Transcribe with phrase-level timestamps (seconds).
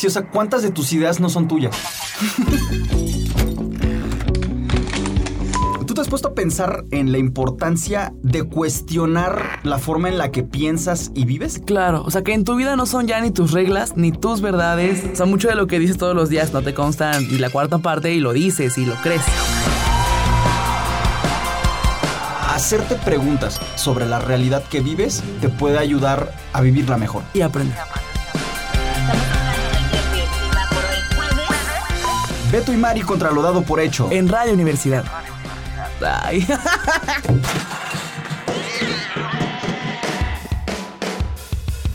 [0.00, 1.76] Sí, o sea, ¿cuántas de tus ideas no son tuyas?
[5.86, 10.30] ¿Tú te has puesto a pensar en la importancia de cuestionar la forma en la
[10.30, 11.60] que piensas y vives?
[11.66, 14.40] Claro, o sea que en tu vida no son ya ni tus reglas ni tus
[14.40, 15.04] verdades.
[15.12, 17.50] O sea, mucho de lo que dices todos los días no te consta ni la
[17.50, 19.20] cuarta parte y lo dices y lo crees.
[22.48, 27.22] Hacerte preguntas sobre la realidad que vives te puede ayudar a vivirla mejor.
[27.34, 27.76] Y aprender.
[32.50, 34.08] Beto y Mari contra lo dado por hecho.
[34.10, 35.04] En Radio Universidad.
[36.02, 36.44] Ay.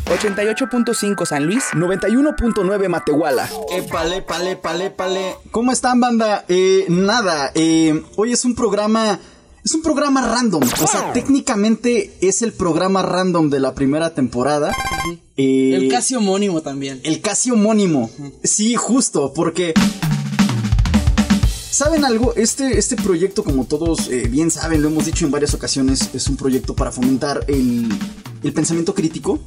[0.06, 1.66] ...88.5 San Luis...
[1.74, 3.50] 91.9 Matehuala.
[3.72, 5.36] Épale, pale, pale, pale.
[5.52, 6.46] ¿Cómo están, banda?
[6.48, 9.20] Eh, nada, eh, hoy es un programa...
[9.64, 10.62] Es un programa random.
[10.64, 14.72] O sea, técnicamente es el programa random de la primera temporada.
[15.36, 17.02] Eh, El casi homónimo también.
[17.04, 18.10] El casi homónimo.
[18.44, 19.74] Sí, justo, porque...
[21.76, 22.34] ¿Saben algo?
[22.36, 26.30] Este, este proyecto, como todos eh, bien saben, lo hemos dicho en varias ocasiones, es
[26.30, 27.90] un proyecto para fomentar el,
[28.44, 29.42] el pensamiento crítico.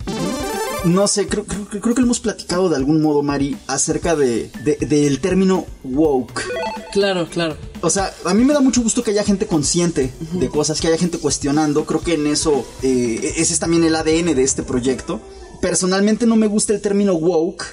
[0.84, 4.50] No sé, creo, creo, creo que lo hemos platicado de algún modo, Mari, acerca de,
[4.62, 6.42] de- del término woke.
[6.92, 7.56] Claro, claro.
[7.80, 10.88] O sea, a mí me da mucho gusto que haya gente consciente de cosas, que
[10.88, 11.86] haya gente cuestionando.
[11.86, 15.18] Creo que en eso, eh, ese es también el ADN de este proyecto.
[15.60, 17.64] Personalmente no me gusta el término woke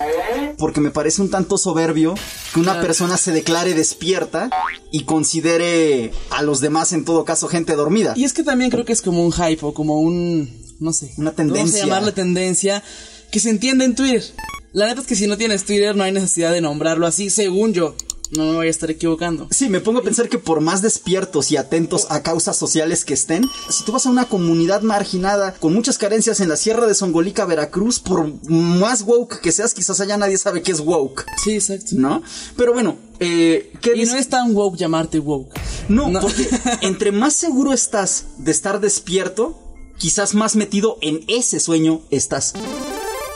[0.57, 2.15] porque me parece un tanto soberbio
[2.53, 4.49] que una persona se declare despierta
[4.91, 8.13] y considere a los demás en todo caso gente dormida.
[8.15, 11.11] Y es que también creo que es como un hype o como un, no sé,
[11.17, 11.83] Una Vamos tendencia.
[11.83, 12.83] a llamarle tendencia
[13.31, 14.23] que se entiende en Twitter.
[14.71, 17.73] La neta es que si no tienes Twitter no hay necesidad de nombrarlo así, según
[17.73, 17.95] yo.
[18.31, 19.47] No me voy a estar equivocando.
[19.51, 23.13] Sí, me pongo a pensar que por más despiertos y atentos a causas sociales que
[23.13, 26.95] estén, si tú vas a una comunidad marginada con muchas carencias en la Sierra de
[26.95, 31.51] Songolica, Veracruz, por más woke que seas, quizás allá nadie sabe qué es woke, Sí,
[31.53, 31.89] exacto.
[31.93, 32.23] ¿no?
[32.57, 35.53] Pero bueno, eh, ¿qué Y no es tan woke llamarte woke.
[35.87, 36.19] No, No.
[36.19, 36.49] porque
[36.81, 39.55] entre más seguro estás de estar despierto,
[39.99, 42.53] quizás más metido en ese sueño estás.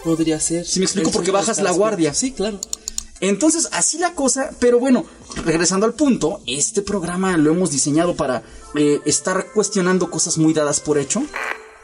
[0.03, 0.65] Podría ser.
[0.65, 2.13] Sí me explico El por qué sueño bajas la guardia.
[2.13, 2.59] Sí, claro.
[3.21, 5.05] Entonces, así la cosa, pero bueno,
[5.43, 8.43] regresando al punto, este programa lo hemos diseñado para
[8.75, 11.23] eh, estar cuestionando cosas muy dadas por hecho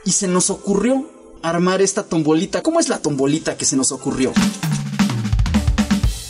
[0.06, 1.10] y se nos ocurrió
[1.42, 2.64] armar esta tombolita.
[2.64, 4.32] ¿Cómo es la tombolita que se nos ocurrió?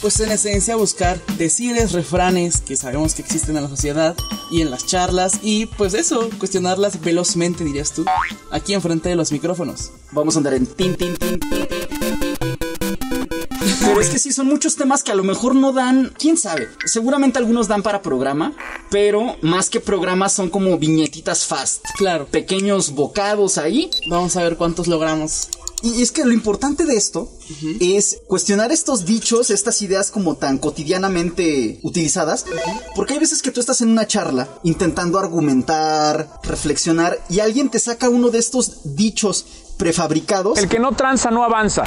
[0.01, 4.15] Pues en esencia buscar decires, refranes que sabemos que existen en la sociedad
[4.51, 8.05] y en las charlas y pues eso, cuestionarlas velozmente dirías tú,
[8.51, 9.91] aquí enfrente de los micrófonos.
[10.11, 12.04] Vamos a andar en tin, tin, tin, tin, tin.
[13.95, 16.67] Pero es que sí, son muchos temas que a lo mejor no dan, quién sabe.
[16.83, 18.51] Seguramente algunos dan para programa,
[18.91, 21.85] pero más que programas son como viñetitas fast.
[21.95, 25.47] Claro, Pequeños bocados ahí vamos a ver cuántos logramos.
[25.81, 27.31] Y es que lo importante de esto
[27.79, 32.45] es cuestionar estos dichos, estas ideas como tan cotidianamente utilizadas,
[32.95, 37.79] porque hay veces que tú estás en una charla intentando argumentar, reflexionar, y alguien te
[37.79, 39.45] saca uno de estos dichos
[39.77, 41.83] prefabricados El que no tranza no avanza.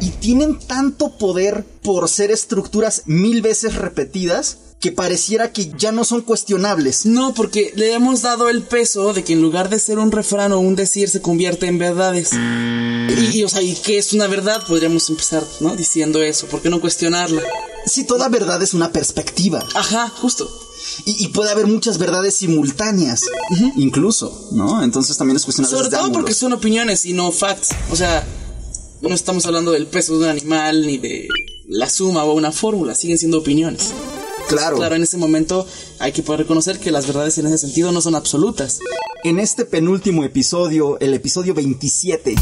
[0.00, 6.04] y tienen tanto poder por ser estructuras mil veces repetidas que pareciera que ya no
[6.04, 7.04] son cuestionables.
[7.04, 10.52] No, porque le hemos dado el peso de que en lugar de ser un refrán
[10.52, 12.30] o un decir se convierte en verdades.
[12.32, 14.62] Y, y, o sea, ¿y qué es una verdad?
[14.66, 15.76] Podríamos empezar, ¿no?
[15.76, 17.42] Diciendo eso, ¿por qué no cuestionarla?
[17.84, 19.62] Si toda verdad es una perspectiva.
[19.74, 20.50] Ajá, justo.
[21.04, 23.24] Y, y puede haber muchas verdades simultáneas,
[23.76, 24.82] incluso, ¿no?
[24.82, 27.70] Entonces también es cuestionable Sobre todo porque son opiniones y no facts.
[27.90, 28.26] O sea,
[29.00, 31.28] no estamos hablando del peso de un animal ni de
[31.66, 33.92] la suma o una fórmula, siguen siendo opiniones.
[34.48, 34.76] Claro.
[34.76, 35.66] Claro, en ese momento
[36.00, 38.80] hay que poder reconocer que las verdades en ese sentido no son absolutas.
[39.22, 42.34] En este penúltimo episodio, el episodio 27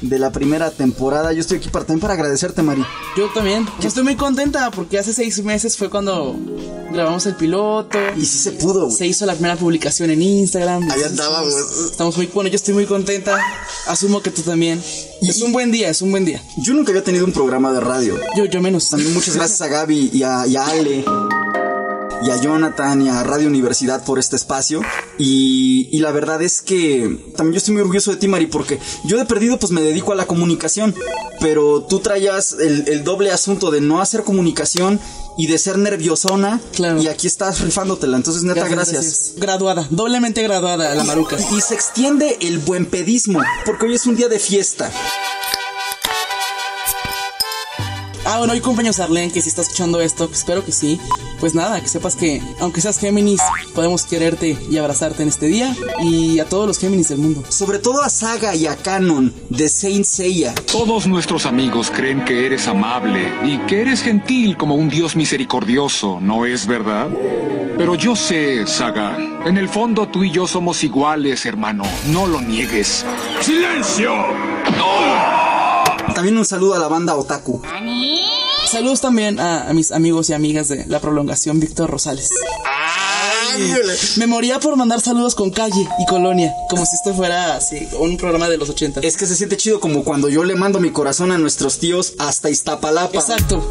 [0.00, 2.84] de la primera temporada, yo estoy aquí para, también para agradecerte, Mari.
[3.16, 3.66] Yo también.
[3.80, 6.36] Yo estoy muy contenta porque hace seis meses fue cuando
[6.92, 7.98] grabamos el piloto.
[8.16, 8.90] Y sí se pudo.
[8.90, 10.90] Se hizo la primera publicación en Instagram.
[10.90, 11.54] Ahí andaba, güey.
[11.90, 13.38] Estamos muy, bueno, yo estoy muy contenta.
[13.86, 14.82] Asumo que tú también.
[15.20, 16.42] Y- es un buen día, es un buen día.
[16.64, 18.18] Yo nunca había tenido un programa de radio.
[18.36, 18.88] Yo, yo menos.
[18.88, 21.04] También muchas gracias a Gaby y a, y a Ale.
[22.22, 24.82] Y a Jonathan y a Radio Universidad por este espacio.
[25.18, 28.78] Y, y la verdad es que también yo estoy muy orgulloso de ti, Mari, porque
[29.04, 30.94] yo de perdido pues me dedico a la comunicación.
[31.40, 35.00] Pero tú traías el, el doble asunto de no hacer comunicación
[35.36, 36.60] y de ser nerviosona.
[36.74, 37.00] Claro.
[37.00, 38.16] Y aquí estás rifándotela.
[38.16, 39.32] Entonces, neta, gracias.
[39.36, 41.36] Graduada, doblemente graduada la maruca.
[41.56, 44.90] Y se extiende el buen pedismo, porque hoy es un día de fiesta.
[48.32, 51.00] Ah, bueno, hoy cumpleaños Arlen, que si está escuchando esto, que espero que sí.
[51.40, 53.40] Pues nada, que sepas que, aunque seas Géminis,
[53.74, 55.74] podemos quererte y abrazarte en este día.
[56.00, 57.42] Y a todos los Géminis del mundo.
[57.48, 60.54] Sobre todo a Saga y a Canon de Saint Seiya.
[60.70, 66.20] Todos nuestros amigos creen que eres amable y que eres gentil como un dios misericordioso,
[66.20, 67.08] ¿no es verdad?
[67.76, 71.82] Pero yo sé, Saga, en el fondo tú y yo somos iguales, hermano.
[72.06, 73.04] No lo niegues.
[73.40, 74.12] ¡Silencio!
[76.20, 77.62] También un saludo a la banda Otaku.
[78.70, 82.28] Saludos también a, a mis amigos y amigas de la prolongación Víctor Rosales.
[84.16, 88.18] Me moría por mandar saludos con calle y colonia, como si esto fuera así, un
[88.18, 89.00] programa de los 80.
[89.00, 92.12] Es que se siente chido como cuando yo le mando mi corazón a nuestros tíos
[92.18, 93.16] hasta Iztapalapa.
[93.16, 93.66] Exacto.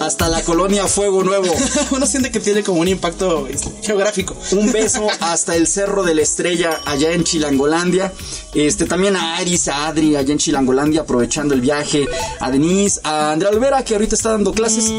[0.00, 1.52] Hasta la colonia Fuego Nuevo.
[1.90, 3.48] Uno siente que tiene como un impacto
[3.82, 4.36] geográfico.
[4.52, 8.12] Un beso hasta el Cerro de la Estrella allá en Chilangolandia.
[8.54, 12.06] Este también a Aris, a Adri allá en Chilangolandia aprovechando el viaje.
[12.40, 14.92] A Denise, a Andrea Olvera que ahorita está dando clases.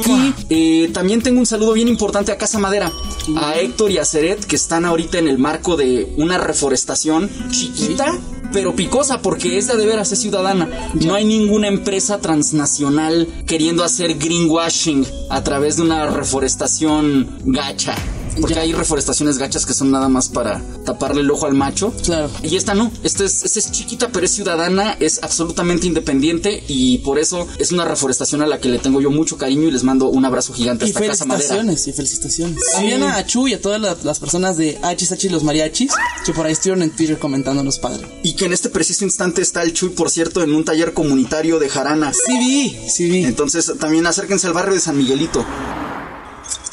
[0.50, 2.92] Y eh, también tengo un saludo bien importante a Casa Madera.
[3.38, 8.18] A Héctor y a Seret que están ahorita en el marco de una reforestación chiquita
[8.52, 10.68] pero picosa porque esta de veras es ciudadana.
[10.94, 17.96] No hay ninguna empresa transnacional queriendo hacer greenwashing a través de una reforestación gacha.
[18.40, 18.62] Porque Ya.
[18.62, 21.94] hay reforestaciones gachas que son nada más para taparle el ojo al macho.
[22.04, 22.30] Claro.
[22.44, 27.00] Y esta no, esta es, esta es chiquita pero es ciudadana, es absolutamente independiente y
[27.00, 29.84] por eso es una reforestación a la que le tengo yo mucho cariño y les
[29.84, 31.48] mando un abrazo gigante Y hasta Casa Madera.
[31.56, 32.60] felicitaciones, y felicitaciones.
[32.74, 35.92] También a Chu y a todas la- las personas de HSH y los mariachis
[36.26, 38.08] que por ahí estuvieron en Twitter comentándonos padre.
[38.24, 41.60] Y que en este preciso instante está el Chuy, por cierto, en un taller comunitario
[41.60, 42.14] de jarana.
[42.14, 43.24] Sí vi, sí vi.
[43.26, 45.46] Entonces también acérquense al barrio de San Miguelito.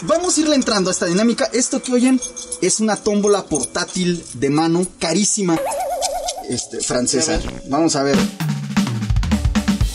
[0.02, 1.48] Vamos a irle entrando a esta dinámica.
[1.52, 2.20] Esto que oyen
[2.60, 5.58] es una tómbola portátil de mano carísima.
[6.48, 7.40] Este, francesa.
[7.68, 8.16] Vamos a ver.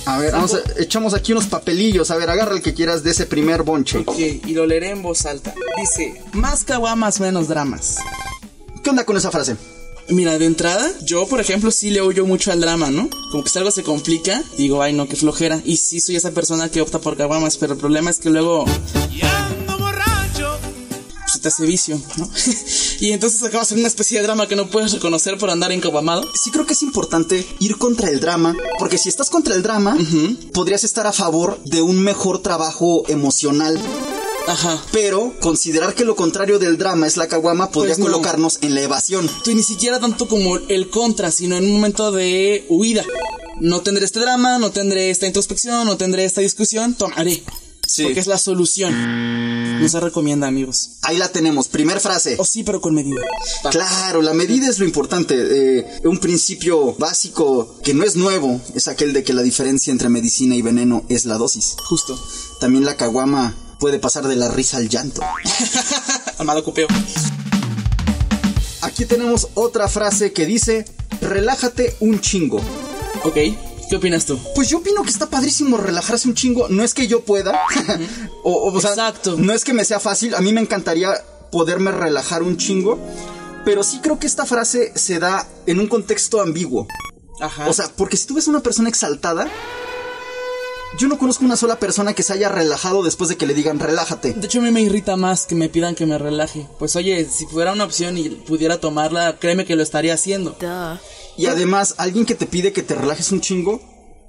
[0.06, 2.12] A ver, vamos a- echamos aquí unos papelillos.
[2.12, 4.00] A ver, agarra el que quieras de ese primer bonche.
[4.00, 5.54] Ok, y lo leeré en voz alta.
[5.80, 7.98] Dice, más caguamas, menos dramas.
[8.84, 9.56] ¿Qué onda con esa frase?
[10.10, 13.08] Mira, de entrada, yo, por ejemplo, sí le huyo mucho al drama, ¿no?
[13.32, 15.62] Como que si algo se complica, digo, ay, no, qué flojera.
[15.64, 18.66] Y sí soy esa persona que opta por caguamas, pero el problema es que luego
[21.42, 22.30] te hace vicio, ¿no?
[23.00, 26.30] y entonces acabas en una especie de drama que no puedes reconocer por andar encaguamado.
[26.36, 29.98] Sí creo que es importante ir contra el drama, porque si estás contra el drama,
[30.54, 33.80] podrías estar a favor de un mejor trabajo emocional.
[34.48, 34.84] Ajá.
[34.92, 38.06] Pero considerar que lo contrario del drama es la caguama podría Pues no.
[38.06, 39.30] colocarnos en la evasión.
[39.44, 43.06] Tú ni siquiera tanto como el contra, sino en un momento de huida.
[43.60, 47.44] No tendré este drama, no tendré esta introspección, no tendré esta discusión, tomaré.
[47.86, 48.04] Sí.
[48.04, 48.94] Porque es la solución.
[49.82, 50.92] No se recomienda, amigos.
[51.02, 52.36] Ahí la tenemos, primer frase.
[52.40, 53.22] O sí, pero con medida.
[53.72, 55.36] Claro, la medida es lo importante.
[55.80, 60.10] eh, un principio básico que no es nuevo es aquel de que la diferencia entre
[60.10, 61.76] medicina y veneno es la dosis.
[61.86, 62.20] Justo.
[62.60, 65.22] También la caguama puede pasar de la risa al llanto.
[66.38, 66.88] Amado cupeo.
[68.82, 70.86] Aquí tenemos otra frase que dice,
[71.22, 72.60] relájate un chingo.
[73.24, 73.38] Ok.
[73.92, 74.40] ¿Qué opinas tú?
[74.56, 76.70] Pues yo opino que está padrísimo relajarse un chingo.
[76.70, 77.60] No es que yo pueda.
[78.44, 79.36] o, o- o sea, Exacto.
[79.38, 80.34] No es que me sea fácil.
[80.34, 81.12] A mí me encantaría
[81.52, 82.98] poderme relajar un chingo.
[83.66, 86.88] Pero sí creo que esta frase se da en un contexto ambiguo.
[87.42, 87.68] Ajá.
[87.68, 89.50] O sea, porque si tú ves a una persona exaltada,
[90.98, 93.78] yo no conozco una sola persona que se haya relajado después de que le digan
[93.80, 94.32] relájate.
[94.34, 96.66] De hecho, a mí me irrita más que me pidan que me relaje.
[96.80, 100.56] Pues oye, si fuera una opción y pudiera tomarla, créeme que lo estaría haciendo.
[101.38, 103.82] Y además, alguien que te pide que te relajes un chingo,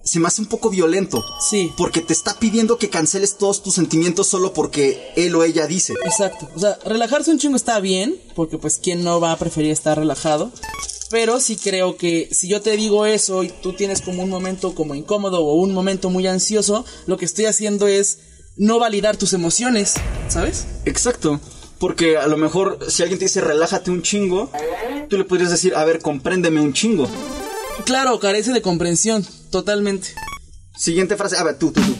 [0.05, 1.25] se me hace un poco violento.
[1.41, 1.73] Sí.
[1.77, 5.95] Porque te está pidiendo que canceles todos tus sentimientos solo porque él o ella dice.
[6.05, 6.49] Exacto.
[6.55, 9.99] O sea, relajarse un chingo está bien, porque pues quién no va a preferir estar
[9.99, 10.51] relajado.
[11.11, 14.75] Pero sí creo que si yo te digo eso y tú tienes como un momento
[14.75, 18.19] como incómodo o un momento muy ansioso, lo que estoy haciendo es
[18.57, 19.95] no validar tus emociones,
[20.29, 20.65] ¿sabes?
[20.87, 21.39] Exacto.
[21.83, 24.53] Porque a lo mejor si alguien te dice relájate un chingo,
[25.11, 27.09] tú le podrías decir, a ver, compréndeme un chingo.
[27.85, 30.15] Claro, carece de comprensión, totalmente.
[30.79, 31.97] Siguiente frase, a ver, tú, tú, tú.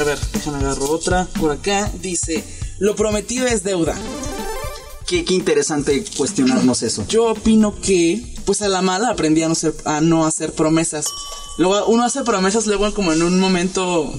[0.00, 1.28] A ver, déjame agarrar otra.
[1.38, 2.42] Por acá dice,
[2.80, 3.94] lo prometido es deuda.
[5.06, 7.06] Qué, qué interesante cuestionarnos eso.
[7.06, 11.06] Yo opino que, pues a la mala aprendí a no, ser, a no hacer promesas.
[11.56, 14.12] Luego uno hace promesas luego como en un momento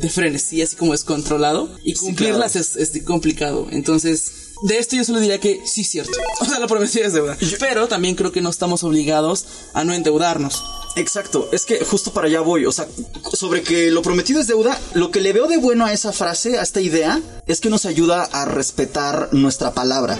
[0.00, 1.70] de frenesí, así como descontrolado.
[1.84, 2.66] Y Sí, cumplirlas claro.
[2.78, 3.68] es, es complicado.
[3.70, 6.12] Entonces, de esto yo solo diría que sí, cierto.
[6.40, 7.36] O sea, la promesa es deuda.
[7.58, 10.64] Pero también creo que no estamos obligados a no endeudarnos.
[10.96, 12.88] Exacto, es que justo para allá voy, o sea,
[13.32, 16.58] sobre que lo prometido es deuda, lo que le veo de bueno a esa frase,
[16.58, 20.18] a esta idea, es que nos ayuda a respetar nuestra palabra.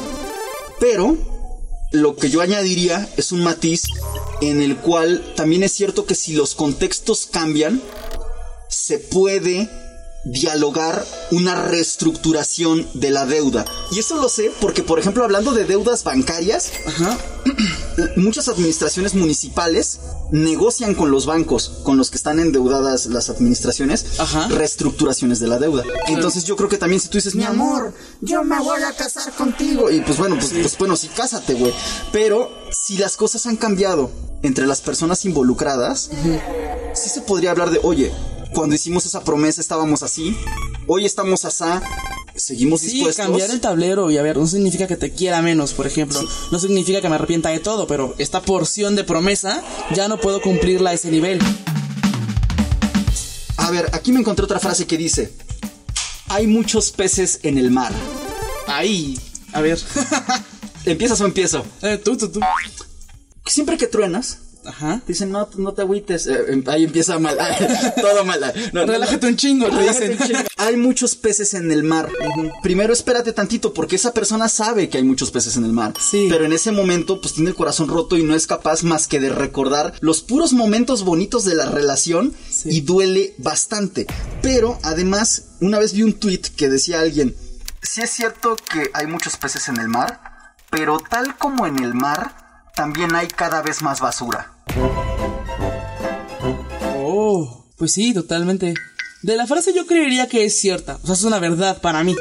[0.78, 1.16] Pero
[1.90, 3.82] lo que yo añadiría es un matiz
[4.40, 7.82] en el cual también es cierto que si los contextos cambian,
[8.90, 9.70] se puede
[10.24, 13.64] dialogar una reestructuración de la deuda.
[13.92, 17.16] Y eso lo sé porque, por ejemplo, hablando de deudas bancarias, Ajá.
[18.16, 20.00] muchas administraciones municipales
[20.32, 24.48] negocian con los bancos, con los que están endeudadas las administraciones, Ajá.
[24.48, 25.84] reestructuraciones de la deuda.
[26.08, 29.32] Entonces yo creo que también si tú dices, mi amor, yo me voy a casar
[29.34, 29.88] contigo.
[29.88, 31.72] Y pues bueno, pues, pues bueno, sí, cásate, güey.
[32.10, 34.10] Pero si las cosas han cambiado
[34.42, 36.10] entre las personas involucradas,
[36.94, 38.12] sí se podría hablar de, oye,
[38.54, 40.36] cuando hicimos esa promesa estábamos así,
[40.86, 41.82] hoy estamos asá,
[42.34, 43.24] seguimos Sí, dispuestos.
[43.26, 46.20] cambiar el tablero y a ver, no significa que te quiera menos, por ejemplo.
[46.50, 49.62] No significa que me arrepienta de todo, pero esta porción de promesa
[49.94, 51.40] ya no puedo cumplirla a ese nivel.
[53.56, 55.32] A ver, aquí me encontré otra frase que dice,
[56.28, 57.92] hay muchos peces en el mar.
[58.66, 59.18] Ahí,
[59.52, 59.78] a ver.
[60.86, 61.64] ¿Empiezas o empiezo?
[61.82, 62.40] Eh, tú, tú, tú.
[63.46, 65.00] Siempre que truenas, Ajá.
[65.06, 66.26] dicen, no, no te agüites.
[66.26, 67.36] Eh, em- ahí empieza mal.
[68.00, 68.40] Todo mal.
[68.72, 70.18] No, Relájate un chingo, te dicen.
[70.18, 70.40] chingo.
[70.58, 72.08] Hay muchos peces en el mar.
[72.62, 75.94] Primero espérate tantito porque esa persona sabe que hay muchos peces en el mar.
[75.98, 76.26] Sí.
[76.30, 79.18] Pero en ese momento pues tiene el corazón roto y no es capaz más que
[79.20, 82.68] de recordar los puros momentos bonitos de la relación Sí.
[82.70, 84.06] y duele bastante.
[84.42, 87.34] Pero además una vez vi un tweet que decía alguien,
[87.82, 90.20] sí es cierto que hay muchos peces en el mar,
[90.70, 92.39] pero tal como en el mar
[92.74, 94.52] también hay cada vez más basura.
[96.96, 98.74] Oh, pues sí, totalmente.
[99.22, 102.16] De la frase yo creería que es cierta, o sea, es una verdad para mí.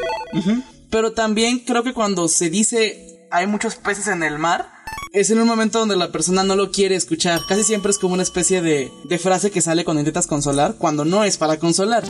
[0.90, 4.72] Pero también creo que cuando se dice hay muchos peces en el mar,
[5.12, 7.42] es en un momento donde la persona no lo quiere escuchar.
[7.48, 11.06] Casi siempre es como una especie de, de frase que sale cuando intentas consolar, cuando
[11.06, 12.04] no es para consolar.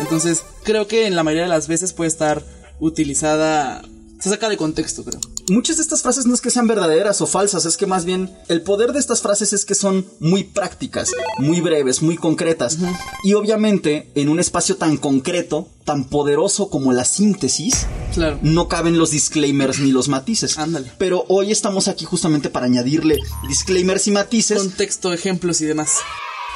[0.00, 2.42] Entonces, creo que en la mayoría de las veces puede estar
[2.80, 3.82] utilizada...
[4.20, 5.20] Se saca de contexto, creo.
[5.48, 8.30] Muchas de estas frases no es que sean verdaderas o falsas, es que más bien
[8.48, 12.78] el poder de estas frases es que son muy prácticas, muy breves, muy concretas.
[13.24, 18.38] Y obviamente en un espacio tan concreto, tan poderoso como la síntesis, Claro.
[18.42, 20.58] no caben los disclaimers ni los matices.
[20.58, 20.92] Ándale.
[20.98, 23.18] Pero hoy estamos aquí justamente para añadirle
[23.48, 25.96] disclaimers y matices, Contexto, ejemplos y demás.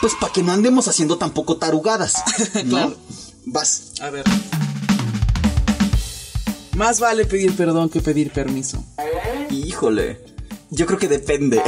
[0.00, 2.14] pues para que no andemos haciendo tampoco tarugadas.
[2.64, 2.70] ¿no?
[2.70, 2.96] Claro.
[3.46, 3.92] Vas.
[4.00, 4.24] A ver.
[6.76, 8.84] Más vale pedir perdón que pedir permiso.
[9.50, 10.20] Híjole.
[10.68, 11.62] Yo creo que depende.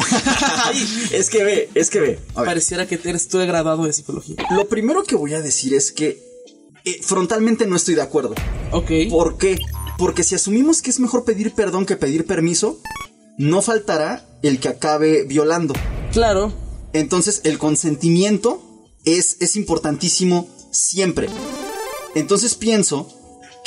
[1.13, 2.19] es que ve, es que ve.
[2.35, 4.37] Pareciera que eres tú graduado de psicología.
[4.51, 6.23] Lo primero que voy a decir es que
[6.85, 8.35] eh, frontalmente no estoy de acuerdo.
[8.71, 8.91] Ok.
[9.09, 9.59] ¿Por qué?
[9.97, 12.79] Porque si asumimos que es mejor pedir perdón que pedir permiso,
[13.39, 15.73] no faltará el que acabe violando.
[16.13, 16.53] Claro.
[16.93, 18.63] Entonces el consentimiento
[19.07, 21.31] es, es importantísimo siempre.
[22.15, 23.18] Entonces pienso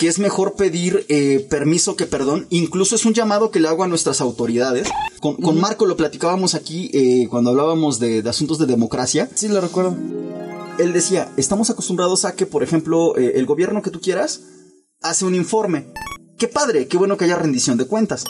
[0.02, 2.48] que es mejor pedir eh, permiso que perdón.
[2.50, 4.88] Incluso es un llamado que le hago a nuestras autoridades.
[5.20, 9.30] Con, con Marco lo platicábamos aquí eh, cuando hablábamos de- de asuntos de democracia.
[9.36, 9.96] Sí, lo recuerdo.
[10.80, 14.42] él decía, estamos acostumbrados a que, por ejemplo, eh, el gobierno que tú quieras
[15.04, 15.94] hace un informe.
[16.40, 18.24] Qué padre, qué bueno que haya rendición de cuentas.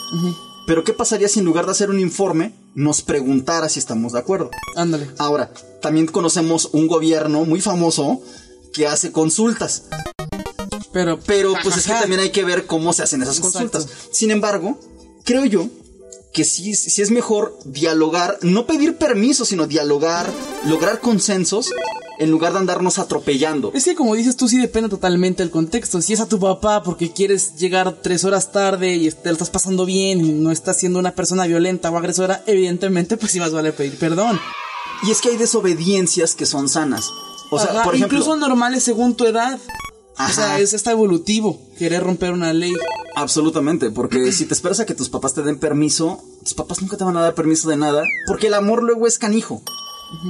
[0.66, 4.18] Pero ¿qué pasaría si en lugar de hacer un informe nos preguntara si estamos de
[4.18, 4.50] acuerdo?
[4.76, 5.08] Ándale.
[5.16, 5.50] Ahora,
[5.80, 8.20] también conocemos un gobierno muy famoso
[8.74, 9.84] que hace consultas.
[10.92, 13.58] Pero, Pero pues es que también hay que ver cómo se hacen esas Exacto.
[13.58, 13.88] consultas.
[14.10, 14.78] Sin embargo,
[15.24, 15.68] creo yo
[16.32, 20.30] que sí, sí es mejor dialogar, no pedir permiso, sino dialogar,
[20.66, 21.70] lograr consensos
[22.18, 23.70] en lugar de andarnos atropellando.
[23.74, 26.00] Es que como dices tú, sí depende totalmente del contexto.
[26.00, 29.50] Si es a tu papá porque quieres llegar tres horas tarde y te lo estás
[29.50, 33.52] pasando bien y no estás siendo una persona violenta o agresora, evidentemente, pues sí más
[33.52, 34.40] vale pedir perdón.
[35.02, 37.10] Y es que hay desobediencias que son sanas.
[37.50, 39.58] O sea, Ajá, por ejemplo, incluso normales según tu edad.
[40.18, 42.72] O sea, es hasta evolutivo querer romper una ley.
[43.16, 46.96] absolutamente, porque si te esperas a que tus papás te den permiso, tus papás nunca
[46.96, 49.62] te van a dar permiso de nada, porque el amor luego es canijo.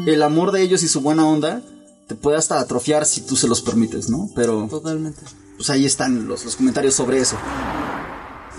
[0.07, 1.61] El amor de ellos y su buena onda
[2.07, 4.31] te puede hasta atrofiar si tú se los permites, ¿no?
[4.35, 5.21] Pero Totalmente.
[5.57, 7.37] pues ahí están los, los comentarios sobre eso.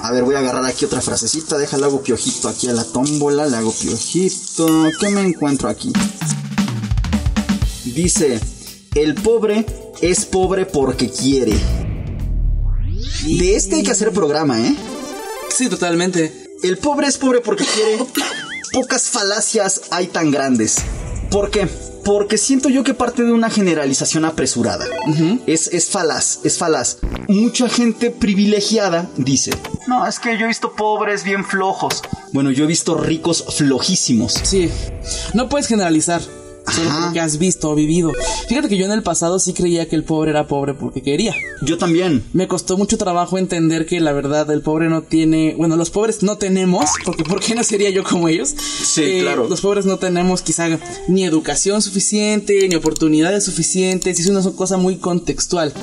[0.02, 1.58] A ver, voy a agarrar aquí otra frasecita.
[1.58, 3.48] Déjale, hago piojito aquí a la tómbola.
[3.48, 4.68] Le hago piojito.
[5.00, 5.94] ¿Qué me encuentro aquí?
[7.86, 8.42] Dice:
[8.96, 9.66] El pobre
[10.02, 11.54] es pobre porque quiere.
[13.26, 14.76] De este hay que hacer programa, ¿eh?
[15.50, 16.32] Sí, totalmente.
[16.62, 18.06] El pobre es pobre porque quiere.
[18.72, 20.78] Pocas falacias hay tan grandes.
[21.32, 21.68] ¿Por qué?
[22.06, 24.86] Porque siento yo que parte de una generalización apresurada.
[25.48, 26.98] es, es falaz, es falaz.
[27.28, 29.52] Mucha gente privilegiada dice:
[29.88, 32.04] No, es que yo he visto pobres bien flojos.
[32.32, 34.34] Bueno, yo he visto ricos flojísimos.
[34.44, 34.70] Sí.
[35.34, 36.22] No puedes generalizar.
[36.72, 38.12] Solo que has visto o vivido.
[38.48, 41.36] Fíjate que yo en el pasado sí creía que el pobre era pobre porque quería.
[41.62, 42.24] Yo también.
[42.34, 46.24] Me costó mucho trabajo entender que la verdad el pobre no tiene, bueno, los pobres
[46.24, 48.50] no tenemos, porque ¿por qué no sería yo como ellos?
[48.50, 49.48] Sí, claro.
[49.50, 54.78] Los pobres no tenemos quizá ni educación suficiente, ni oportunidades suficientes, y es una cosa
[54.78, 55.74] muy contextual.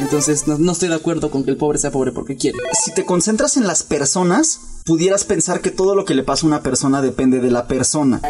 [0.00, 2.58] Entonces no, no estoy de acuerdo con que el pobre sea pobre porque quiere.
[2.84, 6.48] Si te concentras en las personas, pudieras pensar que todo lo que le pasa a
[6.48, 8.20] una persona depende de la persona.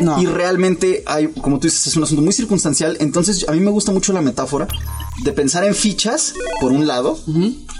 [0.00, 0.20] No.
[0.20, 2.96] Y realmente hay, como tú dices, es un asunto muy circunstancial.
[3.00, 4.66] Entonces, a mí me gusta mucho la metáfora
[5.22, 7.18] de pensar en fichas, por un lado,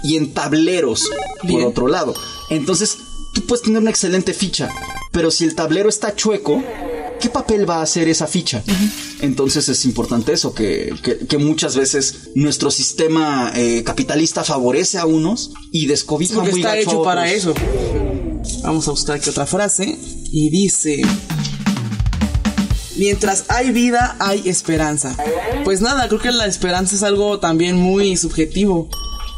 [0.03, 1.09] y en tableros,
[1.43, 1.59] Bien.
[1.61, 2.13] por otro lado.
[2.49, 2.97] Entonces,
[3.33, 4.69] tú puedes tener una excelente ficha,
[5.11, 6.63] pero si el tablero está chueco,
[7.21, 8.61] ¿qué papel va a hacer esa ficha?
[9.21, 15.05] Entonces es importante eso, que, que- que muchas veces nuestro sistema eh, capitalista favorece a
[15.05, 17.37] unos y descobija Porque muy está hecho para otros.
[17.37, 17.53] eso.
[18.63, 19.97] Vamos a buscar aquí otra frase.
[20.33, 21.01] Y dice...
[22.97, 25.15] Mientras hay vida, hay esperanza.
[25.63, 28.89] Pues nada, creo que la esperanza es algo también muy subjetivo.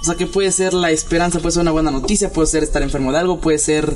[0.01, 2.81] O sea, que puede ser la esperanza, puede ser una buena noticia, puede ser estar
[2.81, 3.95] enfermo de algo, puede ser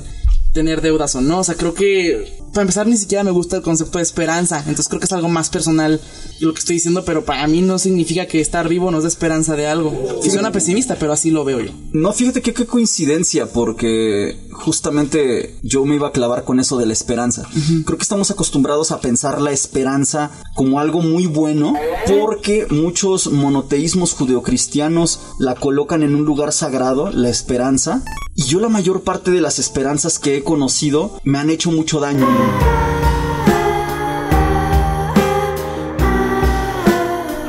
[0.53, 1.39] tener deudas o no.
[1.39, 4.57] O sea, creo que para empezar ni siquiera me gusta el concepto de esperanza.
[4.61, 6.01] Entonces creo que es algo más personal
[6.39, 9.55] lo que estoy diciendo, pero para mí no significa que estar vivo nos dé esperanza
[9.55, 9.93] de algo.
[10.23, 11.71] Y suena pesimista, pero así lo veo yo.
[11.93, 16.87] No, fíjate que qué coincidencia, porque justamente yo me iba a clavar con eso de
[16.87, 17.47] la esperanza.
[17.85, 21.75] Creo que estamos acostumbrados a pensar la esperanza como algo muy bueno,
[22.07, 28.03] porque muchos monoteísmos judeocristianos la colocan en un lugar sagrado, la esperanza,
[28.35, 31.99] y yo la mayor parte de las esperanzas que he conocido me han hecho mucho
[31.99, 32.27] daño.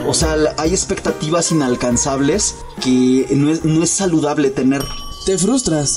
[0.06, 4.82] O sea, hay expectativas inalcanzables que no es, no es saludable tener.
[5.26, 5.96] Te frustras.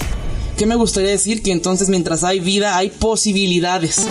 [0.57, 1.41] ¿Qué me gustaría decir?
[1.41, 4.05] Que entonces mientras hay vida hay posibilidades.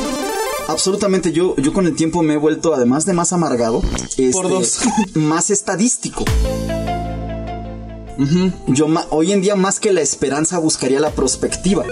[0.69, 3.83] Absolutamente, yo, yo con el tiempo me he vuelto, además de más amargado,
[4.17, 4.81] este, Por dos.
[5.15, 6.25] más estadístico.
[8.67, 11.85] Yo hoy en día más que la esperanza buscaría la prospectiva.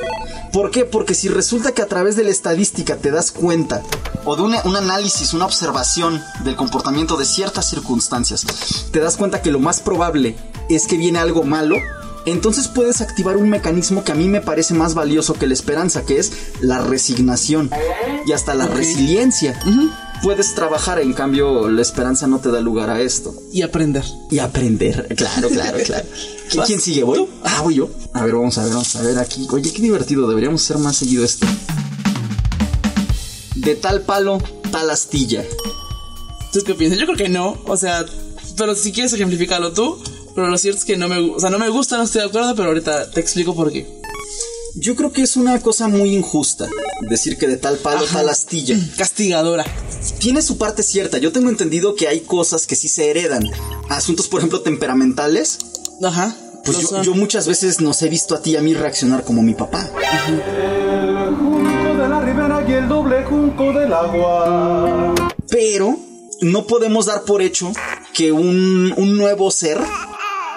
[0.53, 0.85] ¿Por qué?
[0.85, 3.83] Porque si resulta que a través de la estadística te das cuenta
[4.25, 8.47] o de un análisis, una observación del comportamiento de ciertas circunstancias,
[8.91, 10.37] te das cuenta que lo más probable
[10.69, 11.77] es que viene algo malo,
[12.27, 16.05] entonces puedes activar un mecanismo que a mí me parece más valioso que la esperanza,
[16.05, 17.71] que es la resignación
[18.27, 19.59] y hasta la resiliencia.
[20.23, 23.35] Puedes trabajar, en cambio la esperanza no te da lugar a esto.
[23.53, 24.05] Y aprender.
[24.31, 25.07] Y aprender.
[25.17, 26.07] Claro, claro, claro.
[26.51, 27.03] ¿Qui- ¿Quién sigue?
[27.05, 27.27] ¿Voy?
[27.45, 27.89] Ah, voy yo.
[28.15, 29.47] A ver, vamos a ver, vamos a ver aquí.
[29.51, 30.29] Oye, qué divertido.
[30.29, 31.47] Deberíamos hacer más seguido esto.
[33.55, 34.39] De tal palo,
[34.71, 35.45] tal astilla.
[36.53, 36.99] ¿Tú qué piensas?
[36.99, 37.57] Yo creo que no.
[37.67, 38.05] O sea,
[38.57, 39.99] pero si quieres ejemplificarlo tú.
[40.35, 42.29] Pero lo cierto es que no me, o sea, no me gusta, no estoy de
[42.29, 43.99] acuerdo, pero ahorita te explico por qué.
[44.77, 46.69] Yo creo que es una cosa muy injusta
[47.11, 48.19] decir que de tal palo, Ajá.
[48.19, 48.79] tal astilla.
[48.97, 49.65] Castigadora.
[50.19, 51.19] Tiene su parte cierta.
[51.19, 53.51] Yo tengo entendido que hay cosas que sí se heredan.
[53.89, 55.59] Asuntos, por ejemplo, temperamentales.
[56.03, 56.35] Ajá.
[56.65, 59.55] Pues yo muchas veces nos he visto a ti y a mí reaccionar como mi
[59.55, 59.91] papá.
[59.97, 65.15] El junco de la ribera y el doble junco del agua.
[65.49, 65.99] Pero
[66.43, 67.73] no podemos dar por hecho
[68.13, 69.79] que un, un nuevo ser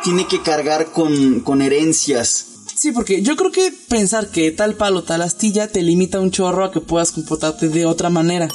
[0.03, 2.45] tiene que cargar con, con herencias.
[2.75, 6.65] Sí, porque yo creo que pensar que tal palo, tal astilla te limita un chorro
[6.65, 8.47] a que puedas comportarte de otra manera.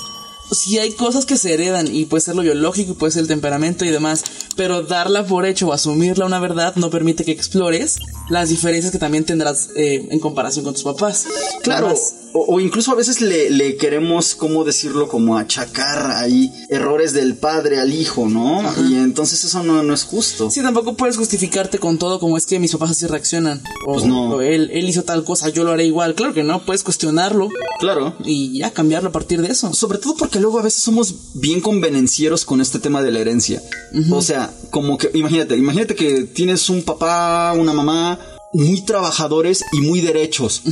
[0.51, 3.29] Si hay cosas que se heredan y puede ser lo biológico, y puede ser el
[3.29, 4.25] temperamento y demás,
[4.57, 7.99] pero darla por hecho o asumirla una verdad no permite que explores
[8.31, 11.27] las diferencias que también tendrás eh, en comparación con tus papás.
[11.63, 11.93] Claro,
[12.33, 15.09] o, o incluso a veces le, le queremos, ¿cómo decirlo?
[15.09, 18.63] Como achacar ahí errores del padre al hijo, ¿no?
[18.89, 20.51] Y entonces eso no, no es justo.
[20.51, 23.63] Sí, tampoco puedes justificarte con todo como es que mis papás así reaccionan.
[23.87, 24.31] O, Pues no.
[24.37, 26.15] o él, él hizo tal cosa, yo lo haré igual.
[26.15, 27.49] Claro que no, puedes cuestionarlo
[27.81, 28.17] Claro.
[28.25, 29.73] y ya cambiarlo a partir de eso.
[29.73, 33.63] Sobre todo porque luego a veces somos bien convenencieros con este tema de la herencia.
[34.11, 38.19] O sea, como que, imagínate, imagínate que tienes un papá, una mamá
[38.53, 40.63] muy trabajadores y muy derechos.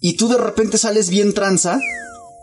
[0.00, 1.80] Y tú de repente sales bien tranza.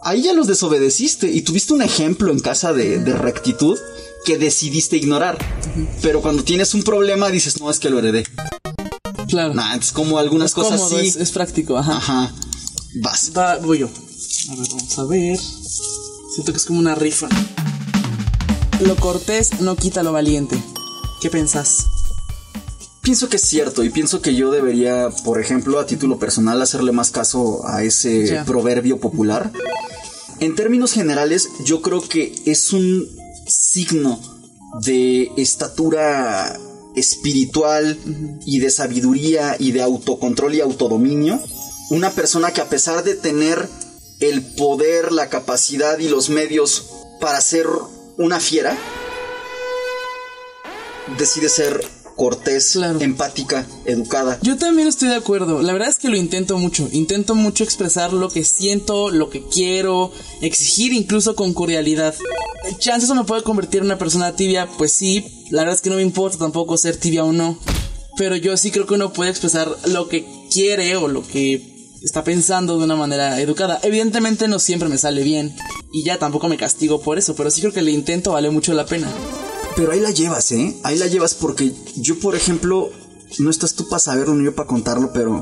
[0.04, 3.78] Ahí ya los desobedeciste y tuviste un ejemplo en casa de, de rectitud
[4.26, 5.38] que decidiste ignorar.
[6.02, 8.26] Pero cuando tienes un problema dices, no, es que lo heredé.
[9.28, 9.54] Claro.
[9.54, 11.08] Nah, es como algunas es cosas cómodo, así.
[11.08, 11.98] es, es práctico, ajá.
[11.98, 12.34] Ajá.
[12.96, 13.32] Vas.
[13.38, 13.88] Va, voy yo.
[13.88, 15.40] A ver, vamos a ver.
[16.42, 17.30] Siento que es como una rifa.
[18.80, 20.60] Lo cortés no quita lo valiente.
[21.22, 21.86] ¿Qué pensás?
[23.04, 26.94] Pienso que es cierto y pienso que yo debería, por ejemplo, a título personal, hacerle
[26.94, 29.52] más caso a ese proverbio popular.
[30.40, 33.08] En términos generales, yo creo que es un
[33.46, 34.20] signo
[34.82, 36.58] de estatura
[36.96, 38.00] espiritual
[38.48, 41.40] y de sabiduría y de autocontrol y autodominio.
[41.92, 43.70] Una persona que a pesar de tener
[44.22, 46.86] el poder, la capacidad y los medios
[47.20, 47.68] para ser
[48.18, 48.78] una fiera,
[51.18, 51.84] decide ser
[52.16, 53.00] cortés, Claro.
[53.02, 54.38] empática, educada.
[54.44, 55.62] Yo también estoy de acuerdo.
[55.62, 56.88] La verdad es que lo intento mucho.
[56.92, 62.14] Intento mucho expresar lo que siento, lo que quiero, exigir incluso con cordialidad.
[62.78, 65.46] Chance eso me puede convertir en una persona tibia, pues sí.
[65.50, 67.58] La verdad es que no me importa tampoco ser tibia o no.
[68.18, 71.71] Pero yo sí creo que uno puede expresar lo que quiere o lo que
[72.02, 73.80] está pensando de una manera educada.
[73.84, 75.56] Evidentemente no siempre me sale bien.
[75.92, 78.74] Y ya tampoco me castigo por eso, pero sí creo que el intento vale mucho
[78.74, 79.10] la pena.
[79.76, 80.76] Pero ahí la llevas, ¿eh?
[80.84, 82.90] Ahí la llevas porque yo, por ejemplo,
[83.40, 85.40] no estás tú para saberlo ni yo para contarlo, pero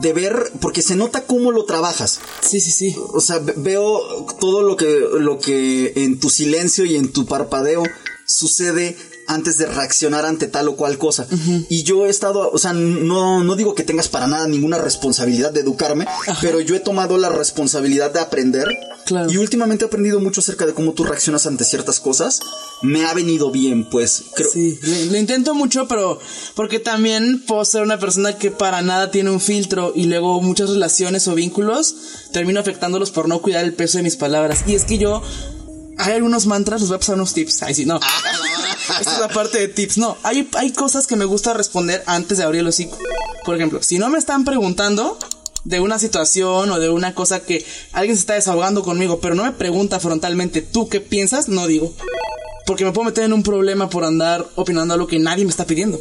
[0.00, 2.20] de ver, porque se nota cómo lo trabajas.
[2.40, 2.94] Sí, sí, sí.
[3.12, 4.00] O sea, ve- veo
[4.40, 7.82] todo lo que, lo que en tu silencio y en tu parpadeo
[8.26, 8.96] sucede
[9.32, 11.26] antes de reaccionar ante tal o cual cosa.
[11.68, 15.52] Y yo he estado, o sea, no, no digo que tengas para nada ninguna responsabilidad
[15.52, 16.06] de educarme,
[16.40, 18.68] pero yo he tomado la responsabilidad de aprender.
[19.04, 19.30] Claro.
[19.32, 22.40] Y últimamente he aprendido mucho acerca de cómo tú reaccionas ante ciertas cosas.
[22.82, 24.22] Me ha venido bien, pues.
[24.34, 24.78] Creo, Sí,
[25.10, 26.20] lo intento mucho, pero
[26.54, 30.70] porque también puedo ser una persona que para nada tiene un filtro y luego muchas
[30.70, 31.94] relaciones o vínculos
[32.32, 34.64] termino afectándolos por no cuidar el peso de mis palabras.
[34.66, 35.22] Y es que yo,
[36.04, 37.62] hay algunos mantras, les voy a pasar unos tips.
[37.62, 37.98] Ay, sí, no.
[39.00, 39.98] Esta es la parte de tips.
[39.98, 42.98] No, hay, hay cosas que me gusta responder antes de abrir el hocico.
[43.44, 45.18] Por ejemplo, si no me están preguntando
[45.64, 49.44] de una situación o de una cosa que alguien se está desahogando conmigo, pero no
[49.44, 51.48] me pregunta frontalmente, ¿tú qué piensas?
[51.48, 51.94] No digo.
[52.66, 55.64] Porque me puedo meter en un problema por andar opinando algo que nadie me está
[55.66, 56.00] pidiendo.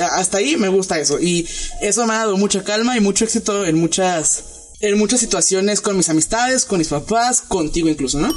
[0.00, 1.18] A- Hasta ahí me gusta eso.
[1.18, 1.48] Y
[1.80, 4.44] eso me ha dado mucha calma y mucho éxito en muchas,
[4.80, 8.34] en muchas situaciones con mis amistades, con mis papás, contigo incluso, ¿no?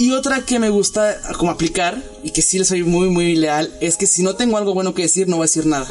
[0.00, 3.70] Y otra que me gusta como aplicar y que sí le soy muy, muy leal
[3.82, 5.86] es que si no tengo algo bueno que decir, no voy a decir nada.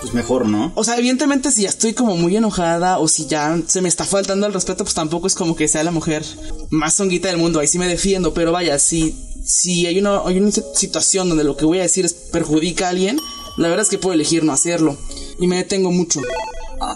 [0.00, 0.70] pues mejor, ¿no?
[0.76, 4.04] O sea, evidentemente si ya estoy como muy enojada o si ya se me está
[4.04, 6.24] faltando el respeto, pues tampoco es como que sea la mujer
[6.70, 7.58] más zonguita del mundo.
[7.58, 11.56] Ahí sí me defiendo, pero vaya, si, si hay una, hay una situación donde lo
[11.56, 13.18] que voy a decir es perjudica a alguien,
[13.56, 14.96] la verdad es que puedo elegir no hacerlo.
[15.40, 16.20] Y me detengo mucho.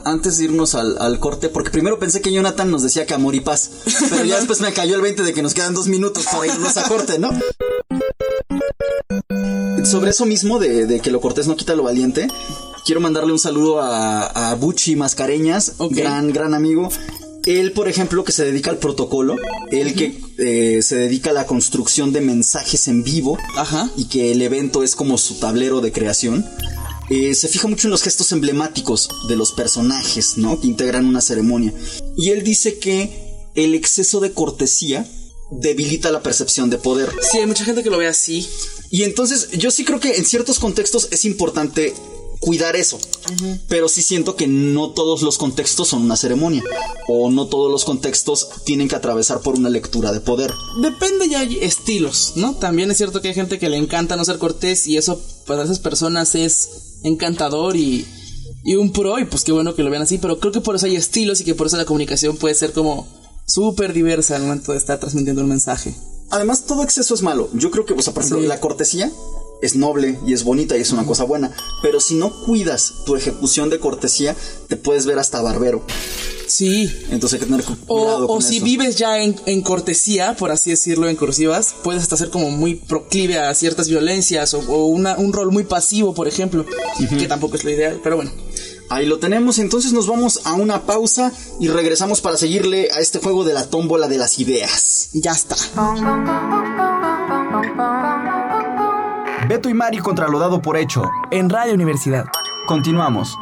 [0.04, 3.34] Antes de irnos al, al corte, porque primero pensé que Jonathan nos decía que amor
[3.34, 3.70] y paz,
[4.10, 6.76] pero ya después me cayó el 20 de que nos quedan dos minutos para irnos
[6.76, 7.30] a corte, ¿no?
[9.84, 12.28] Sobre eso mismo, de, de que lo cortés no quita lo valiente,
[12.84, 16.88] quiero mandarle un saludo a, a Buchi Mascareñas, gran, gran amigo.
[17.46, 19.36] Él, por ejemplo, que se dedica al protocolo,
[19.70, 23.88] él que eh, se dedica a la construcción de mensajes en vivo, Ajá.
[23.96, 26.44] y que el evento es como su tablero de creación,
[27.10, 30.60] eh, se fija mucho en los gestos emblemáticos de los personajes, ¿no?
[30.60, 31.72] Que integran una ceremonia.
[32.16, 35.08] Y él dice que el exceso de cortesía
[35.50, 37.10] debilita la percepción de poder.
[37.30, 38.46] Sí, hay mucha gente que lo ve así.
[38.90, 41.94] Y entonces yo sí creo que en ciertos contextos es importante
[42.40, 42.98] cuidar eso.
[43.68, 46.62] Pero sí siento que no todos los contextos son una ceremonia.
[47.08, 50.52] O no todos los contextos tienen que atravesar por una lectura de poder.
[50.80, 52.54] Depende ya hay estilos, ¿no?
[52.56, 55.64] También es cierto que hay gente que le encanta no ser cortés y eso para
[55.64, 58.06] esas personas es encantador y,
[58.64, 60.76] y un pro y pues qué bueno que lo vean así, pero creo que por
[60.76, 63.06] eso hay estilos y que por eso la comunicación puede ser como
[63.46, 65.94] súper diversa al momento de estar transmitiendo un mensaje.
[66.30, 67.48] Además, todo exceso es malo.
[67.54, 68.48] Yo creo que, o sea, por ejemplo, Sí.
[68.48, 69.10] la cortesía
[69.62, 71.50] es noble y es bonita y es una cosa buena.
[71.80, 74.36] Pero si no cuidas tu ejecución de cortesía,
[74.68, 75.82] te puedes ver hasta barbero.
[76.48, 76.90] Sí.
[77.10, 78.64] Entonces hay que tener O, cuidado o con si eso.
[78.64, 82.74] vives ya en, en cortesía, por así decirlo, en cursivas, puedes hasta ser como muy
[82.74, 86.64] proclive a ciertas violencias o, o una- un rol muy pasivo, por ejemplo,
[87.18, 88.32] que tampoco es lo ideal, pero bueno.
[88.90, 89.58] Ahí lo tenemos.
[89.58, 91.30] Entonces nos vamos a una pausa
[91.60, 95.10] y regresamos para seguirle a este juego de la tómbola de las ideas.
[95.12, 95.56] Ya está.
[99.46, 101.02] Beto y Mari contra lo dado por hecho.
[101.30, 102.24] En Radio Universidad.
[102.66, 103.34] Continuamos.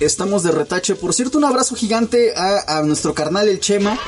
[0.00, 0.94] Estamos de retache.
[0.94, 3.98] Por cierto, un abrazo gigante a, a nuestro carnal el Chema.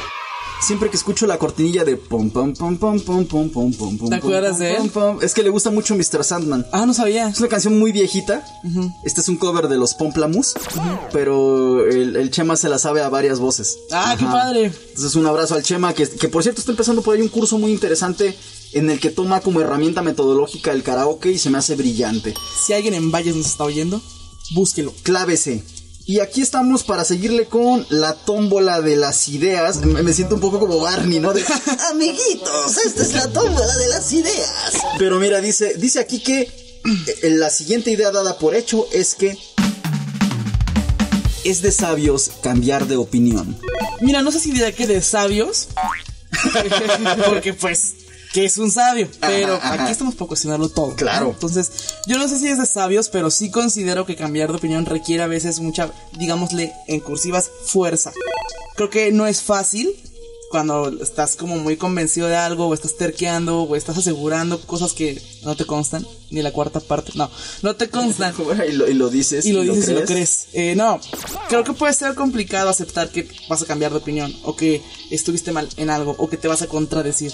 [0.60, 4.08] Siempre que escucho la cortinilla de pom pom pom pom pom pom pom pom pom
[4.08, 4.90] ¿Te acuerdas de él?
[5.22, 6.24] Es que le gusta mucho Mr.
[6.24, 6.66] Sandman.
[6.72, 7.28] Ah, no sabía.
[7.28, 8.44] Es una canción muy viejita.
[9.04, 10.58] Este es un cover de los Pomplamoose.
[11.12, 13.78] Pero el, el Chema se la sabe a varias voces.
[13.92, 14.64] Ah, qué padre.
[14.64, 17.56] Entonces un abrazo al Chema, que, que por cierto está empezando por ahí un curso
[17.56, 18.36] muy interesante
[18.72, 22.34] en el que toma como herramienta metodológica el karaoke y se me hace brillante.
[22.66, 24.02] Si alguien en Valles nos está oyendo,
[24.50, 24.94] búsquelo.
[25.02, 25.62] Clávese.
[26.04, 29.84] Y aquí estamos para seguirle con la tómbola de las ideas.
[29.84, 31.34] Me me siento un poco como Barney, ¿no?
[31.34, 31.44] De,
[31.90, 34.72] amiguitos, esta es la tómbola de las ideas.
[34.98, 39.36] Pero mira, dice, dice aquí que eh, la siguiente idea dada por hecho es que
[41.44, 43.58] es de sabios cambiar de opinión.
[44.00, 45.68] Mira, no sé si diré que de sabios.
[47.26, 47.94] porque pues,
[48.38, 49.08] que es un sabio.
[49.20, 49.82] Pero Ajá, ajá.
[49.82, 50.90] aquí estamos para cuestionarlo todo.
[50.90, 50.96] ¿no?
[50.96, 51.30] Claro.
[51.30, 51.70] Entonces,
[52.06, 55.24] yo no sé si es de sabios, pero sí considero que cambiar de opinión requiere
[55.24, 58.12] a veces mucha, digámosle, en cursivas, fuerza.
[58.76, 59.92] Creo que no es fácil.
[60.50, 65.20] cuando estás como muy convencido de algo, o estás terqueando, o estás asegurando cosas que
[65.42, 67.30] no te constan, ni la cuarta parte, no,
[67.62, 68.32] no te constan.
[68.68, 69.44] y, lo, y lo dices.
[69.44, 70.46] y lo dices y lo crees.
[70.54, 71.00] Eh, no,
[71.48, 75.50] creo que puede ser complicado aceptar que vas a cambiar de opinión, o que estuviste
[75.52, 77.32] mal en algo, o que te vas a contradecir.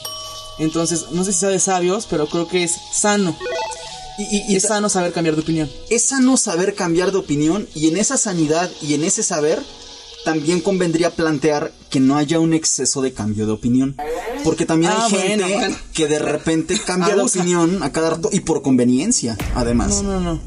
[0.58, 3.36] Entonces, no sé si sea de sabios, pero creo que es sano.
[4.18, 5.68] Y, y- y es sano saber cambiar de opinión.
[5.90, 9.60] es sano saber cambiar de opinión y en esa sanidad y en ese saber
[10.24, 13.96] también convendría plantear que no haya un exceso de cambio de opinión.
[14.44, 15.76] Porque también Ah, hay gente bueno, bueno.
[15.92, 20.02] que de repente cambia de opinión a cada rato y por conveniencia, además.
[20.02, 20.40] No, no, no.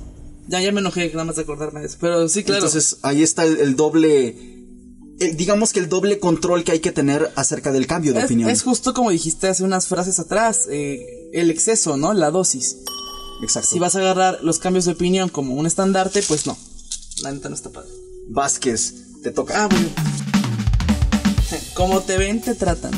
[0.48, 1.98] Ya, ya me enojé nada más de acordarme de eso.
[2.00, 2.60] Pero sí, claro.
[2.66, 4.57] Entonces ahí está el, el doble,
[5.20, 8.50] digamos que el doble control que hay que tener acerca del cambio de es, opinión.
[8.50, 10.68] es justo como dijiste hace unas frases atrás.
[10.70, 12.14] eh, el exceso, ¿no?
[12.14, 12.78] La dosis.
[13.44, 13.70] Exacto.
[13.70, 16.58] Si vas a agarrar los cambios de opinión como un estandarte, pues no.
[17.22, 17.90] La neta no está padre.
[18.30, 19.64] Vázquez, te toca.
[19.64, 19.90] Ah, bueno.
[21.74, 22.92] Como te ven, te tratan.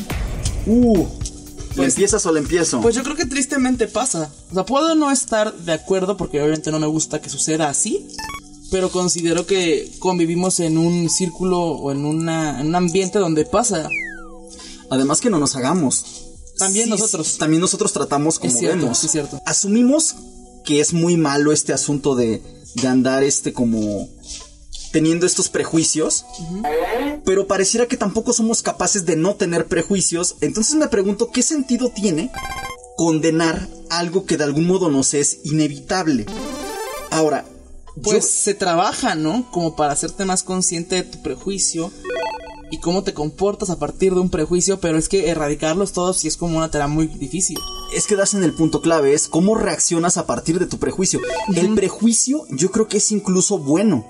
[0.66, 2.82] Uh, ¿le Pues- empiezas o le empiezo?
[2.82, 4.32] Pues yo creo que tristemente pasa.
[4.52, 8.08] O sea, puedo no estar de acuerdo porque obviamente no me gusta que suceda así.
[8.72, 13.90] Pero considero que convivimos en un círculo o en, una, en un ambiente donde pasa.
[14.90, 16.06] Además que no nos hagamos.
[16.58, 17.38] También nosotros.
[17.38, 19.04] También nosotros tratamos como Es cierto, vemos.
[19.04, 19.42] es cierto.
[19.46, 20.16] Asumimos
[20.66, 22.42] que es muy malo este asunto de,
[22.76, 24.08] de andar este como
[24.92, 26.26] teniendo estos prejuicios.
[27.26, 30.36] Pero pareciera que tampoco somos capaces de no tener prejuicios.
[30.42, 32.32] Entonces me pregunto qué sentido tiene
[32.98, 36.26] condenar algo que de algún modo nos es inevitable.
[37.12, 37.46] Ahora,
[38.04, 39.50] Pues yo- se trabaja, ¿no?
[39.52, 41.92] Como para hacerte más consciente de tu prejuicio
[42.72, 46.28] y cómo te comportas a partir de un prejuicio, pero es que erradicarlos todos sí
[46.28, 47.58] es como una tarea muy difícil.
[47.96, 51.20] es que das en el punto clave, es cómo reaccionas a partir de tu prejuicio.
[51.56, 54.06] El prejuicio yo creo que es incluso bueno.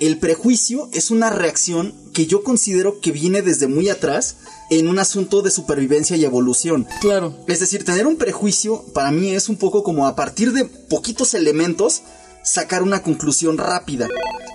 [0.00, 4.36] El prejuicio es una reacción que yo considero que viene desde muy atrás
[4.70, 6.88] en un asunto de supervivencia y evolución.
[7.00, 7.36] Claro.
[7.46, 11.34] Es decir, tener un prejuicio para mí es un poco como a partir de poquitos
[11.34, 12.02] elementos
[12.42, 14.08] sacar una conclusión rápida.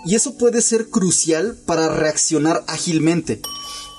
[0.06, 3.42] Y eso puede ser crucial para reaccionar ágilmente.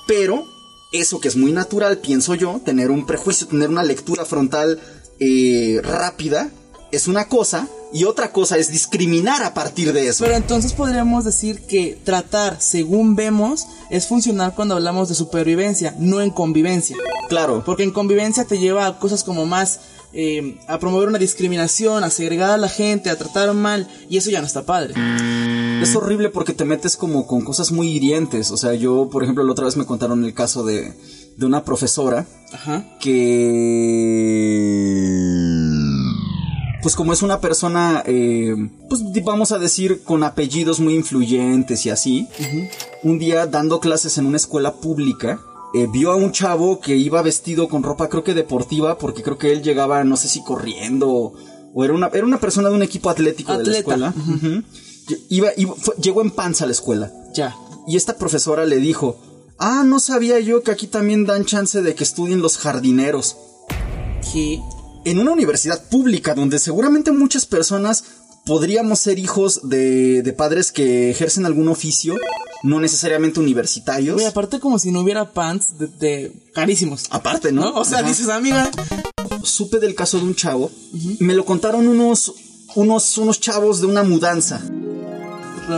[0.06, 0.46] Pero
[0.92, 4.80] eso que es muy natural, pienso yo, tener un prejuicio, tener una lectura frontal
[5.18, 6.50] eh, rápida,
[6.92, 7.68] es una cosa.
[7.92, 10.24] Y otra cosa es discriminar a partir de eso.
[10.24, 16.20] Pero entonces podríamos decir que tratar según vemos es funcional cuando hablamos de supervivencia, no
[16.20, 16.96] en convivencia.
[17.28, 17.62] Claro.
[17.64, 19.80] Porque en convivencia te lleva a cosas como más
[20.18, 24.30] eh, a promover una discriminación, a segregar a la gente, a tratar mal, y eso
[24.30, 24.94] ya no está padre.
[25.82, 28.50] Es horrible porque te metes como con cosas muy hirientes.
[28.50, 30.94] O sea, yo, por ejemplo, la otra vez me contaron el caso de,
[31.36, 32.86] de una profesora Ajá.
[32.98, 34.06] que...
[36.82, 38.54] Pues como es una persona, eh,
[38.88, 42.28] pues vamos a decir, con apellidos muy influyentes y así,
[43.02, 45.40] un día dando clases en una escuela pública,
[45.74, 49.38] eh, vio a un chavo que iba vestido con ropa creo que deportiva, porque creo
[49.38, 51.32] que él llegaba, no sé si corriendo,
[51.74, 54.14] o era una, era una persona de un equipo atlético de la escuela.
[54.16, 54.62] Ujú.
[55.28, 57.12] Iba, iba- fue- llegó en panza a la escuela.
[57.34, 57.56] Ya.
[57.86, 59.18] Y esta profesora le dijo,
[59.58, 63.36] ah, no sabía yo que aquí también dan chance de que estudien los jardineros.
[64.32, 64.60] Que
[65.04, 68.02] En una universidad pública donde seguramente muchas personas
[68.46, 72.16] podríamos ser hijos de, de padres que ejercen algún oficio,
[72.62, 74.14] no necesariamente universitarios.
[74.14, 77.04] Güey, aparte como si no hubiera pants de, de carísimos.
[77.10, 77.62] Aparte, ¿no?
[77.72, 77.80] ¿No?
[77.80, 78.08] O sea, Ajá.
[78.08, 78.70] dices, amiga,
[79.42, 80.70] Supe del caso de un chavo.
[81.20, 82.34] Me lo contaron unos,
[82.74, 84.60] unos, unos chavos de una mudanza.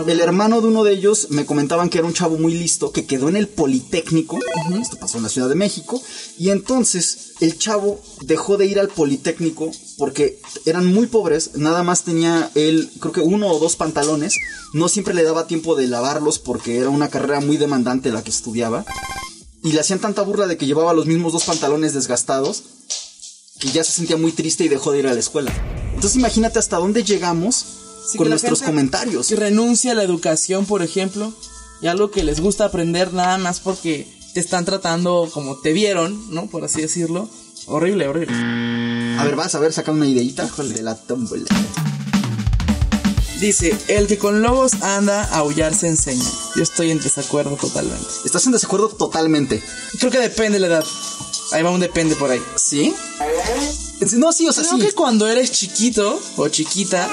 [0.06, 3.06] El hermano de uno de ellos me comentaban que era un chavo muy listo que
[3.06, 4.38] quedó en el Politécnico.
[4.80, 6.00] Esto pasó en la Ciudad de México.
[6.38, 11.50] Y entonces el chavo dejó de ir al Politécnico porque eran muy pobres.
[11.56, 14.34] Nada más tenía él, creo que uno o dos pantalones.
[14.72, 18.30] No siempre le daba tiempo de lavarlos porque era una carrera muy demandante la que
[18.30, 18.86] estudiaba.
[19.62, 22.62] Y le hacían tanta burla de que llevaba los mismos dos pantalones desgastados
[23.58, 25.52] que ya se sentía muy triste y dejó de ir a la escuela.
[25.94, 27.64] Entonces imagínate hasta dónde llegamos
[28.08, 29.30] Sí, con nuestros comentarios.
[29.32, 31.32] renuncia a la educación, por ejemplo,
[31.82, 36.32] y algo que les gusta aprender nada más porque te están tratando como te vieron,
[36.32, 36.46] ¿no?
[36.46, 37.28] Por así decirlo.
[37.66, 38.34] Horrible, horrible.
[39.18, 41.44] A ver, vas a ver, saca una ideita de la tómbola.
[43.40, 46.24] Dice, el que con lobos anda, a aullar se enseña.
[46.54, 48.06] Yo estoy en desacuerdo totalmente.
[48.24, 49.60] Estás en desacuerdo totalmente.
[49.98, 50.84] Creo que depende de la edad.
[51.52, 52.40] Ahí va un depende por ahí.
[52.56, 52.94] ¿Sí?
[54.16, 54.86] No, sí, o sea, Creo sí.
[54.86, 57.08] que cuando eres chiquito o chiquita,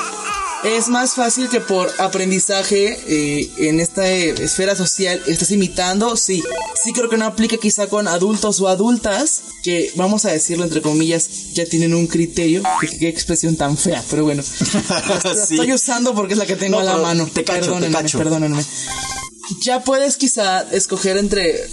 [0.66, 6.44] es más fácil que por aprendizaje eh, en esta eh, esfera social estés imitando, sí.
[6.84, 10.82] Sí creo que no aplica quizá con adultos o adultas que, vamos a decirlo entre
[10.82, 12.64] comillas, ya tienen un criterio.
[12.82, 14.44] Qué, qué expresión tan fea, pero bueno.
[14.90, 15.54] La Sí.
[15.56, 17.26] estoy usando porque es la que tengo No, a la mano.
[17.32, 18.18] te cacho, te perdónenme, cacho.
[18.18, 18.66] perdónenme.
[19.62, 21.64] Ya puedes quizá escoger entre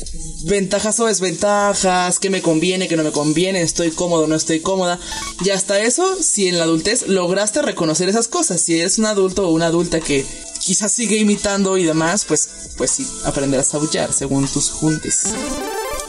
[0.45, 4.99] ventajas o desventajas, qué me conviene, qué no me conviene, estoy cómodo, no estoy cómoda.
[5.45, 9.49] Y hasta eso, si en la adultez lograste reconocer esas cosas, si eres un adulto
[9.49, 10.25] o una adulta que
[10.61, 15.23] quizás sigue imitando y demás, pues, pues sí, aprenderás a aullar según tus juntes.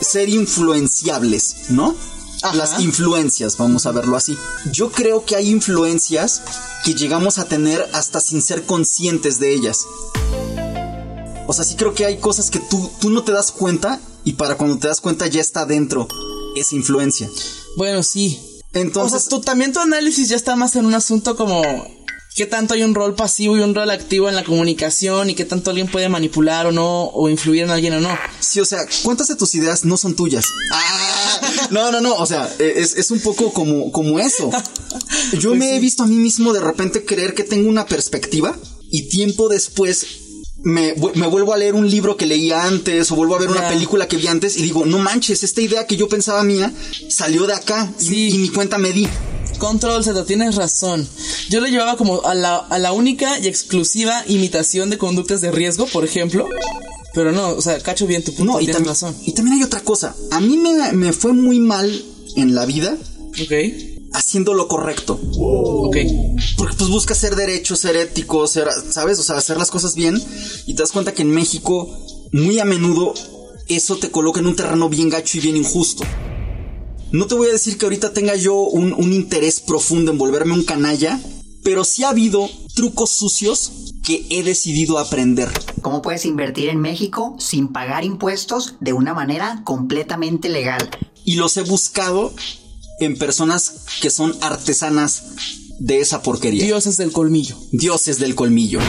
[0.02, 1.96] Ser influenciables, ¿no?
[2.42, 2.56] Ajá.
[2.56, 4.38] Las influencias, vamos a verlo así.
[4.72, 6.42] Yo creo que hay influencias
[6.84, 9.86] que llegamos a tener hasta sin ser conscientes de ellas.
[11.48, 14.34] O sea, sí creo que hay cosas que tú, tú no te das cuenta y
[14.34, 16.08] para cuando te das cuenta ya está dentro
[16.56, 17.30] esa influencia.
[17.76, 18.40] Bueno, sí.
[18.74, 21.62] Entonces, o sea, tú, también tu análisis ya está más en un asunto como
[22.36, 25.46] qué tanto hay un rol pasivo y un rol activo en la comunicación y qué
[25.46, 28.18] tanto alguien puede manipular o no, o influir en alguien o no.
[28.40, 30.46] sí, o sea, ¿cuántas de tus ideas no son tuyas?
[30.72, 34.50] Ah, no, no, no, o sea, es, es un poco como, como eso.
[35.34, 38.58] Yo Pues me he visto a mí mismo de repente creer que tengo una perspectiva
[38.90, 40.23] y tiempo después
[40.64, 43.68] me, me vuelvo a leer un libro que leía antes o vuelvo a ver una
[43.68, 46.72] película que vi antes y digo, no manches, esta idea que yo pensaba mía
[47.10, 48.30] salió de acá y, Sí.
[48.30, 49.08] y ni cuenta me di.
[49.60, 51.08] Control Z, tienes razón.
[51.50, 55.52] Yo le llevaba como a la, a la única y exclusiva imitación de conductas de
[55.52, 56.48] riesgo, por ejemplo.
[57.14, 59.16] Pero no, o sea, cacho bien tu punto, No, y, tienes razón.
[59.26, 60.16] y también hay otra cosa.
[60.32, 62.04] A mí me, me fue muy mal
[62.36, 62.98] en la vida
[63.42, 63.52] Ok,
[64.14, 65.20] haciendo lo correcto.
[65.38, 65.98] ok.
[66.58, 69.20] Porque pues buscas ser derecho, ser ético, ser, ¿sabes?
[69.20, 70.22] O sea, hacer las cosas bien.
[70.66, 71.90] Y te das cuenta que en México,
[72.32, 73.14] muy a menudo,
[73.68, 76.04] eso te coloca en un terreno bien gacho y bien injusto.
[77.12, 80.54] No te voy a decir que ahorita tenga yo un, un interés profundo en volverme
[80.54, 81.20] un canalla,
[81.64, 83.72] pero sí ha habido trucos sucios
[84.04, 85.50] que he decidido aprender.
[85.82, 90.90] ¿Cómo puedes invertir en México sin pagar impuestos de una manera completamente legal?
[91.24, 92.34] Y los he buscado
[93.00, 95.24] en personas que son artesanas
[95.80, 96.66] de esa porquería.
[96.66, 97.58] Dioses del colmillo.
[97.72, 98.80] dioses del colmillo.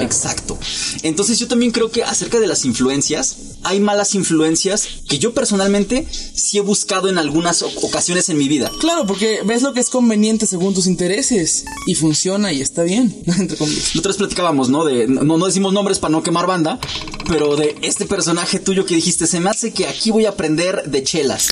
[0.00, 0.58] Exacto.
[1.02, 6.06] Entonces yo también creo que acerca de las influencias, hay malas influencias que yo personalmente
[6.10, 8.70] sí he buscado en algunas ocasiones en mi vida.
[8.80, 11.64] Claro, porque ves lo que es conveniente según tus intereses.
[11.86, 13.22] Y funciona y está bien.
[13.38, 13.92] Entre comillas.
[14.02, 14.84] Vez platicábamos, ¿no?
[14.84, 16.78] De, no, no decimos nombres para no quemar banda,
[17.26, 20.90] pero de este personaje tuyo que dijiste, se me hace que aquí voy a aprender
[20.90, 21.48] de chelas.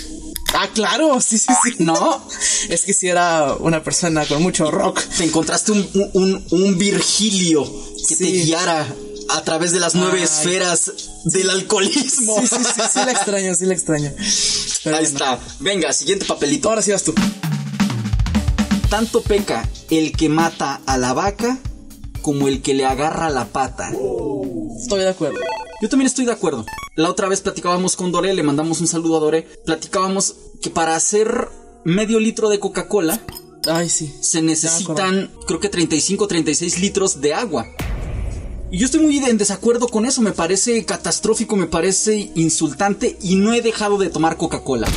[0.56, 1.74] Ah, claro, sí, sí, sí.
[1.80, 2.26] ¿No?
[2.68, 5.00] Es que si era una persona con mucho rock.
[5.18, 7.64] Te encontraste un, un, un- Virgilio
[8.08, 8.86] que te guiara
[9.30, 10.24] a través de las nueve Ay.
[10.24, 10.92] esferas
[11.24, 12.40] del alcoholismo.
[12.40, 14.12] Sí, sí, sí, sí la extraño, sí la extraño.
[14.84, 15.18] Pero Ahí bueno.
[15.34, 15.38] está.
[15.60, 16.68] Venga, siguiente papelito.
[16.68, 17.14] Ahora sí vas tú.
[18.90, 21.58] Tanto peca el que mata a la vaca
[22.24, 23.92] como el que le agarra la pata.
[24.80, 25.38] Estoy de acuerdo.
[25.82, 26.64] Yo también estoy de acuerdo.
[26.96, 29.42] La otra vez platicábamos con Dore, le mandamos un saludo a Dore.
[29.66, 31.48] Platicábamos que para hacer
[31.84, 33.20] medio litro de Coca-Cola
[33.66, 34.10] Ay, sí.
[34.20, 37.66] se necesitan, creo que 35 36 litros de agua.
[38.70, 43.36] Y yo estoy muy en desacuerdo con eso, me parece catastrófico, me parece insultante y
[43.36, 44.88] no he dejado de tomar Coca-Cola.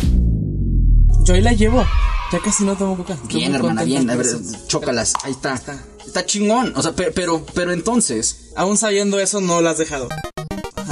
[1.25, 1.83] Yo ahí la llevo.
[2.31, 3.17] Ya casi no tomo coca.
[3.27, 4.27] Bien, hermana, bien, a ver,
[4.67, 5.53] chócalas, ahí está.
[5.53, 5.83] está.
[6.07, 10.07] Está chingón, o sea, pe- pero, pero entonces, Aún sabiendo eso, no la has dejado.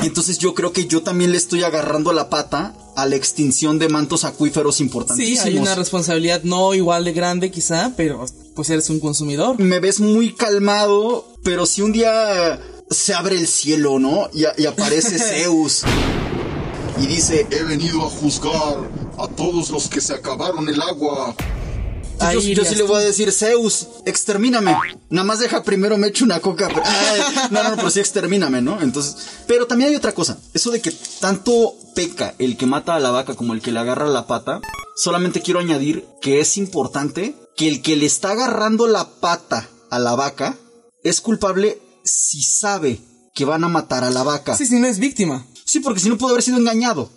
[0.04, 3.80] Y entonces yo creo que yo también le estoy agarrando la pata a la extinción
[3.80, 5.46] de mantos acuíferos Sí, importantísimos.
[5.46, 8.24] hay una responsabilidad no igual de grande quizá, pero
[8.56, 9.60] pues eres un consumidor.
[9.60, 12.60] Me ves muy calmado, pero si un día
[12.92, 14.30] se abre el cielo, ¿no?
[14.34, 15.84] Y, y aparece Zeus.
[17.02, 18.78] Y dice, He venido a juzgar
[19.18, 21.36] a todos los que se acabaron el agua.
[22.20, 24.76] Yo, Ahí yo irías sí le voy a decir, Zeus, extermíname.
[25.10, 26.68] Nada más deja primero me echo una coca.
[26.70, 28.82] pero- Ay, no, no, pero sí extermíname, ¿no?
[28.82, 29.16] Entonces,
[29.48, 30.38] pero también hay otra cosa.
[30.54, 33.80] Eso de que tanto peca el que mata a la vaca como el que le
[33.80, 34.62] agarra la pata.
[34.96, 40.00] Solamente quiero añadir que es importante que el que le está agarrando la pata a
[40.00, 40.58] la vaca
[41.04, 43.00] es culpable si sabe
[43.34, 44.56] que van a matar a la vaca.
[44.56, 45.46] Sí, sí, no es víctima.
[45.68, 47.10] Sí, porque si no pudo haber sido engañado.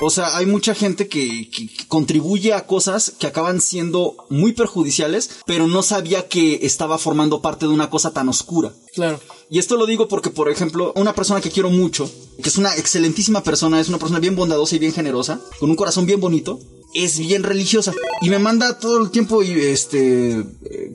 [0.00, 4.52] O sea, hay mucha gente que, que- que contribuye a cosas que acaban siendo muy
[4.52, 8.72] perjudiciales, pero no sabía que estaba formando parte de una cosa tan oscura.
[8.94, 9.20] Claro.
[9.50, 12.10] Y esto lo digo porque, por ejemplo, una persona que quiero mucho,
[12.42, 15.76] que es una excelentísima persona, es una persona bien bondadosa y bien generosa, con un
[15.76, 16.58] corazón bien bonito,
[16.94, 17.92] es bien religiosa.
[18.20, 20.44] Y me manda todo el tiempo este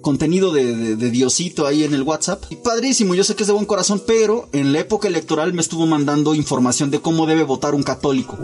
[0.02, 2.44] contenido de, de- de Diosito ahí en el WhatsApp.
[2.50, 5.62] Y padrísimo, yo sé que es de buen corazón, pero en la época electoral me
[5.62, 8.38] estuvo mandando información de cómo debe votar un católico.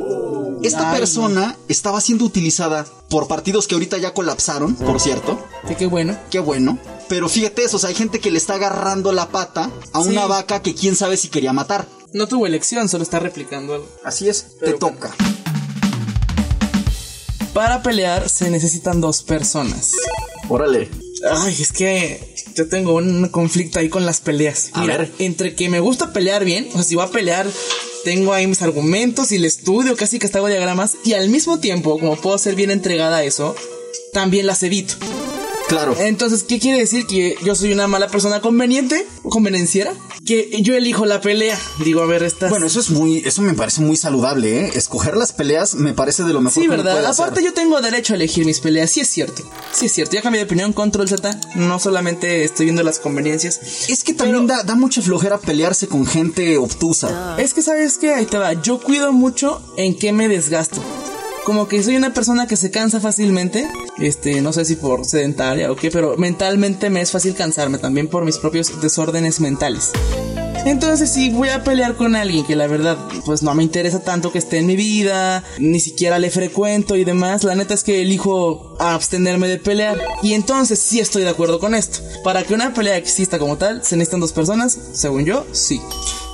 [0.62, 5.40] Esta Ay, persona estaba siendo utilizada por partidos que ahorita ya colapsaron, por cierto.
[5.68, 6.18] Sí, qué bueno.
[6.30, 6.78] Qué bueno.
[7.08, 10.10] Pero fíjate eso, o sea, hay gente que le está agarrando la pata a Sí.
[10.10, 11.88] una vaca que quién sabe si quería matar.
[12.14, 13.88] No tuvo elección, solo está replicando algo.
[14.04, 14.98] Así es, Pero te bueno.
[15.00, 15.16] toca.
[17.60, 19.92] Para pelear se necesitan dos personas.
[20.48, 20.88] Órale.
[21.30, 24.70] Ay, es que yo tengo un conflicto ahí con las peleas.
[24.72, 25.12] A Mira, ver.
[25.20, 27.46] entre que me gusta pelear bien, o sea, si voy a pelear
[28.06, 31.60] tengo ahí mis argumentos y el estudio, casi que hasta hago diagramas y al mismo
[31.60, 33.58] tiempo, como puedo ser bien entregada a eso,
[34.14, 34.94] también las evito.
[35.70, 35.96] Claro.
[36.00, 37.06] Entonces, ¿qué quiere decir?
[37.08, 39.94] Que yo soy una mala persona conveniente, convenenciera,
[40.26, 41.58] que yo elijo la pelea.
[41.84, 42.50] Digo, a ver, esta.
[42.50, 44.72] Bueno, eso es muy, eso me parece muy saludable, ¿eh?
[44.76, 46.94] Escoger las peleas me parece de lo mejor Sí, que verdad.
[46.94, 47.44] puede Aparte, hacer.
[47.46, 48.90] yo tengo derecho a elegir mis peleas.
[48.92, 49.44] Sí, es cierto.
[49.72, 50.16] Sí, es cierto.
[50.16, 50.74] Ya cambié de opinión.
[50.74, 51.40] Control Z.
[51.56, 53.60] No solamente estoy viendo las conveniencias.
[53.90, 57.36] Es que también da, da mucha flojera pelearse con gente obtusa.
[57.40, 58.14] Es que, ¿sabes qué?
[58.14, 58.54] Ahí te va.
[58.54, 60.82] Yo cuido mucho en qué me desgasto.
[61.50, 63.68] Como que soy una persona que se cansa fácilmente.
[63.98, 68.08] Este, no sé si por sedentaria o qué, pero mentalmente me es fácil cansarme también
[68.08, 69.92] por mis propios desórdenes mentales.
[70.66, 74.32] Entonces, si voy a pelear con alguien que la verdad, pues no me interesa tanto
[74.32, 78.02] que esté en mi vida, ni siquiera le frecuento y demás, la neta es que
[78.02, 80.00] elijo abstenerme de pelear.
[80.22, 82.00] Y entonces sí estoy de acuerdo con esto.
[82.24, 85.82] Para que una pelea exista como tal, se necesitan dos personas, según yo, sí.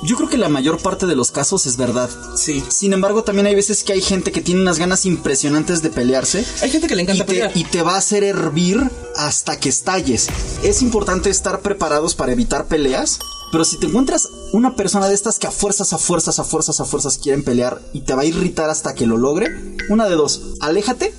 [0.02, 2.10] Yo creo que la mayor parte de los casos es verdad.
[2.36, 2.62] Sí.
[2.68, 6.44] Sin embargo, también hay veces que hay gente que tiene unas ganas impresionantes de pelearse.
[6.60, 7.52] Hay gente que le Y encanta te, pelear.
[7.54, 10.28] y te va a hacer hervir hasta que estalles.
[10.62, 13.18] Es importante estar preparados para evitar peleas.
[13.52, 16.80] Pero si te encuentras una persona de estas que a fuerzas, a fuerzas, a fuerzas,
[16.80, 20.16] a fuerzas quieren pelear y te va a irritar hasta que lo logre, una de
[20.16, 21.14] dos, aléjate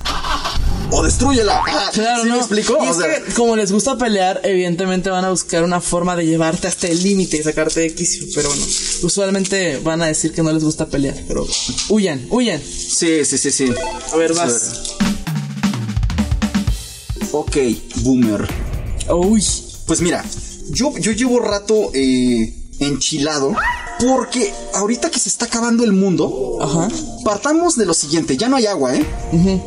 [0.90, 1.62] o destruyela.
[1.66, 2.34] Ah, Claro, ¿sí ¿no?
[2.36, 2.76] me explicó?
[2.82, 6.16] Y O es sea, que como les gusta pelear, evidentemente van a buscar una forma
[6.16, 8.26] de llevarte hasta el límite y sacarte de quicio.
[8.34, 8.64] Pero bueno,
[9.02, 11.16] usualmente van a decir que no les gusta pelear.
[11.26, 11.46] Pero
[11.88, 12.60] huyan, huyan.
[12.62, 13.72] Sí, sí, sí, sí.
[14.12, 14.94] A ver, vas.
[17.32, 17.56] Ok,
[17.96, 18.48] boomer.
[19.10, 19.44] Uy.
[19.86, 20.24] Pues mira,
[20.70, 23.54] yo, yo llevo rato eh, enchilado
[23.98, 26.88] porque ahorita que se está acabando el mundo, Ajá.
[27.24, 29.04] partamos de lo siguiente, ya no hay agua, ¿eh?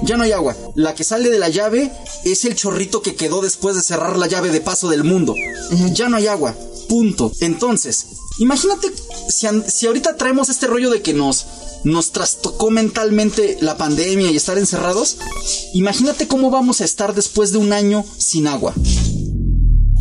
[0.04, 0.56] Ya no hay agua.
[0.76, 1.92] La que sale de la llave
[2.24, 5.36] es el chorrito que quedó después de cerrar la llave de paso del mundo.
[5.94, 6.56] Ya no hay agua.
[6.88, 7.32] Punto.
[7.42, 8.06] Entonces,
[8.40, 8.90] imagínate
[9.28, 11.46] si, si ahorita traemos este rollo de que nos,
[11.84, 15.18] nos trastocó mentalmente la pandemia y estar encerrados.
[15.74, 18.74] Imagínate cómo vamos a estar después de un año sin agua.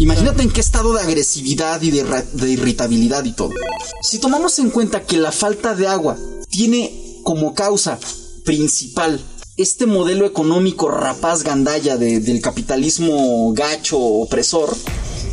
[0.01, 3.51] Imagínate en qué estado de agresividad y de, irritabilidad y todo.
[4.03, 6.17] Si tomamos en cuenta que la falta de agua
[6.49, 7.99] tiene como causa
[8.47, 9.21] principal
[9.59, 14.75] este modelo económico rapaz gandalla de- del capitalismo gacho opresor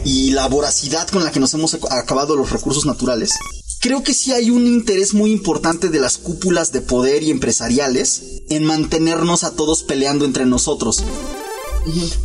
[0.04, 3.32] y la voracidad con la que nos hemos ac- acabado los recursos naturales,
[3.80, 8.42] creo que sí hay un interés muy importante de las cúpulas de poder y empresariales
[8.50, 11.04] en mantenernos a todos peleando entre nosotros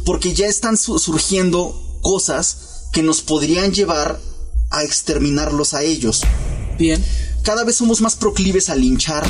[0.05, 4.21] porque ya están su- surgiendo cosas que nos podrían llevar
[4.71, 6.23] a exterminarlos a ellos.
[6.79, 7.03] Bien.
[7.43, 9.27] Cada vez somos más proclives a linchar,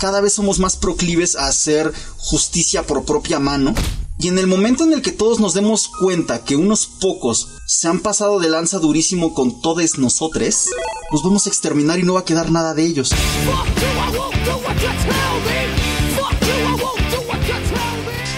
[0.00, 3.74] cada vez somos más proclives a hacer justicia por propia mano.
[4.18, 7.86] Y en el momento en el que todos nos demos cuenta que unos pocos se
[7.86, 10.68] han pasado de lanza durísimo con todos nosotros,
[11.12, 13.10] los vamos a exterminar y no va a quedar nada de ellos.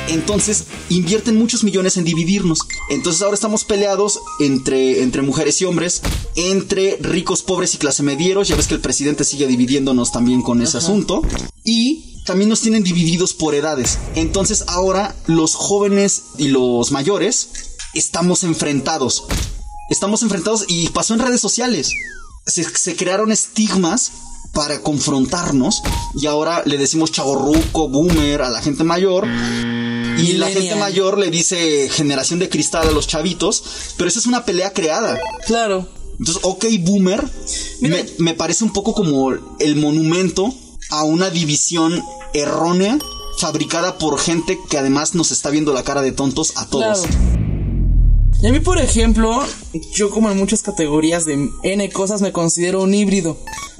[0.08, 2.60] Entonces invierten muchos millones en dividirnos.
[2.88, 6.02] Entonces ahora estamos peleados entre, entre mujeres y hombres,
[6.34, 8.48] entre ricos, pobres y clase medieros.
[8.48, 11.22] Ya ves que el presidente sigue dividiéndonos también con ese asunto.
[11.64, 13.98] Y también nos tienen divididos por edades.
[14.14, 17.48] Entonces ahora los jóvenes y los mayores
[17.94, 19.24] estamos enfrentados.
[19.90, 21.92] Estamos enfrentados y pasó en redes sociales.
[22.46, 24.12] Se, se crearon estigmas
[24.52, 25.82] para confrontarnos
[26.14, 29.26] y ahora le decimos chavorruco, boomer a la gente mayor
[30.18, 33.62] y la gente mayor le dice generación de cristal a los chavitos,
[33.96, 35.18] pero esa es una pelea creada.
[35.46, 35.88] Claro.
[36.18, 37.24] Entonces, ok, boomer,
[37.80, 40.52] me, me parece un poco como el monumento
[40.90, 42.02] a una división
[42.34, 42.98] errónea
[43.38, 47.06] fabricada por gente que además nos está viendo la cara de tontos a todos.
[47.06, 47.38] Claro.
[48.40, 49.44] Y a mí, por ejemplo,
[49.92, 53.36] yo como en muchas categorías de N cosas me considero un híbrido.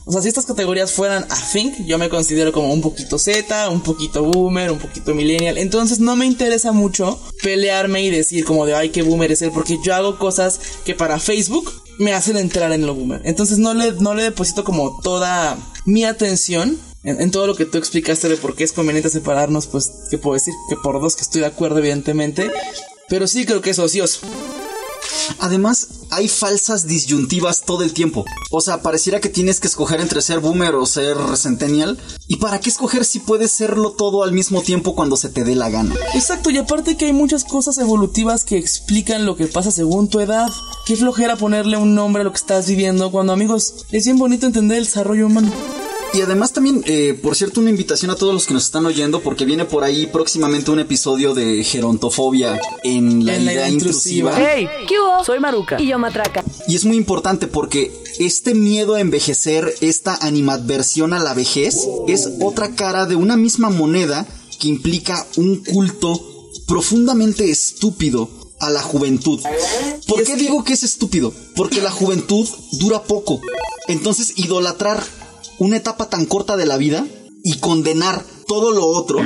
[0.09, 3.69] O sea, si estas categorías fueran a think, yo me considero como un poquito Z,
[3.69, 5.59] un poquito boomer, un poquito millennial.
[5.59, 9.51] Entonces no me interesa mucho pelearme y decir como de ay, qué boomer es él,
[9.53, 13.21] porque yo hago cosas que para Facebook me hacen entrar en lo boomer.
[13.27, 17.67] Entonces no le, no le deposito como toda mi atención en, en todo lo que
[17.67, 20.55] tú explicaste de por qué es conveniente separarnos, pues, ¿qué puedo decir?
[20.71, 22.51] Que por dos que estoy de acuerdo, evidentemente.
[23.11, 24.21] Pero sí creo que es ocioso.
[25.39, 28.25] Además, hay falsas disyuntivas todo el tiempo.
[28.51, 31.99] O sea, pareciera que tienes que escoger entre ser boomer o ser centennial.
[32.27, 35.55] ¿Y para qué escoger si puedes serlo todo al mismo tiempo cuando se te dé
[35.55, 35.95] la gana?
[36.15, 40.21] Exacto, y aparte que hay muchas cosas evolutivas que explican lo que pasa según tu
[40.21, 40.49] edad.
[40.87, 44.47] Qué flojera ponerle un nombre a lo que estás viviendo cuando amigos es bien bonito
[44.47, 45.53] entender el desarrollo humano.
[46.15, 49.21] Y además también, eh, por cierto, una invitación a todos los que nos están oyendo
[49.21, 54.31] porque viene por ahí próximamente un episodio de gerontofobia en la, En la idea intrusiva.
[54.31, 54.53] intrusiva.
[54.55, 55.23] Hey, ¿qué hubo?
[55.25, 55.81] Soy Maruca.
[55.81, 56.43] Y yo Matraca.
[56.67, 62.29] Y es muy importante porque este miedo a envejecer, esta animadversión a la vejez, es
[62.41, 64.27] otra cara de una misma moneda
[64.59, 66.21] que implica un culto
[66.67, 68.29] profundamente estúpido
[68.61, 69.41] a la juventud.
[70.07, 71.33] ¿Por qué digo que es estúpido?
[71.55, 73.41] Porque la juventud dura poco.
[73.87, 75.03] Entonces, idolatrar
[75.59, 77.07] una etapa tan corta de la vida
[77.43, 79.19] y condenar todo lo otro,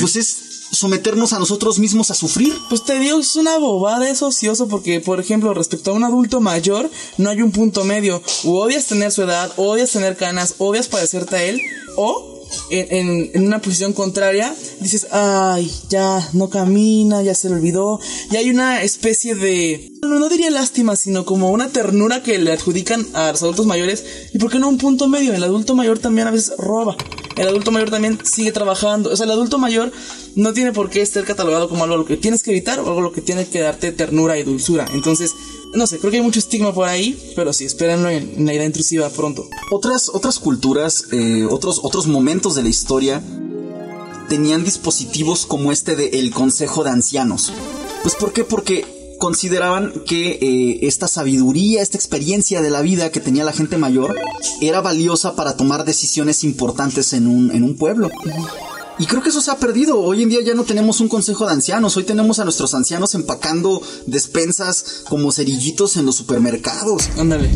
[0.00, 2.54] pues es someternos a nosotros mismos a sufrir.
[2.68, 6.40] Pues te digo, es una bobada, es ocioso, porque, por ejemplo, respecto a un adulto
[6.40, 8.22] mayor, no hay un punto medio.
[8.44, 11.60] O odias tener su edad, odias tener canas, odias parecerte a él,
[11.96, 12.33] o
[12.70, 18.00] en, una posición contraria, dices, ay, ya no camina, ya se le olvidó.
[18.30, 23.06] Y hay una especie de, no, diría lástima, sino como una ternura que le adjudican
[23.14, 24.04] a los adultos mayores.
[24.32, 25.34] ¿Y por qué no un punto medio?
[25.34, 26.96] El adulto mayor también a veces roba.
[27.36, 29.10] El adulto mayor también sigue trabajando.
[29.10, 29.92] O sea, el adulto mayor
[30.36, 33.00] no tiene por qué estar catalogado como algo lo que tienes que evitar o algo
[33.00, 34.86] lo que tiene que darte ternura y dulzura.
[34.94, 35.34] Entonces,
[35.74, 38.54] no sé, creo que hay mucho estigma por ahí, pero sí, espérenlo en, en la
[38.54, 39.48] idea intrusiva pronto.
[39.70, 43.22] Otras, otras culturas, eh, otros, otros momentos de la historia
[44.28, 47.52] tenían dispositivos como este de el Consejo de Ancianos.
[48.02, 48.44] Pues ¿por qué?
[48.44, 53.78] Porque consideraban que eh, esta sabiduría, esta experiencia de la vida que tenía la gente
[53.78, 54.16] mayor
[54.60, 58.10] era valiosa para tomar decisiones importantes en un, en un pueblo.
[58.98, 60.00] Y creo que eso se ha perdido.
[60.00, 61.96] Hoy en día ya no tenemos un consejo de ancianos.
[61.96, 67.50] Hoy tenemos a nuestros ancianos empacando despensas como cerillitos en los supermercados Ándale.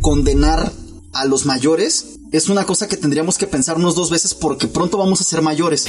[0.00, 0.72] condenar
[1.12, 5.20] a los mayores es una cosa que tendríamos que pensarnos dos veces porque pronto vamos
[5.20, 5.86] a ser mayores.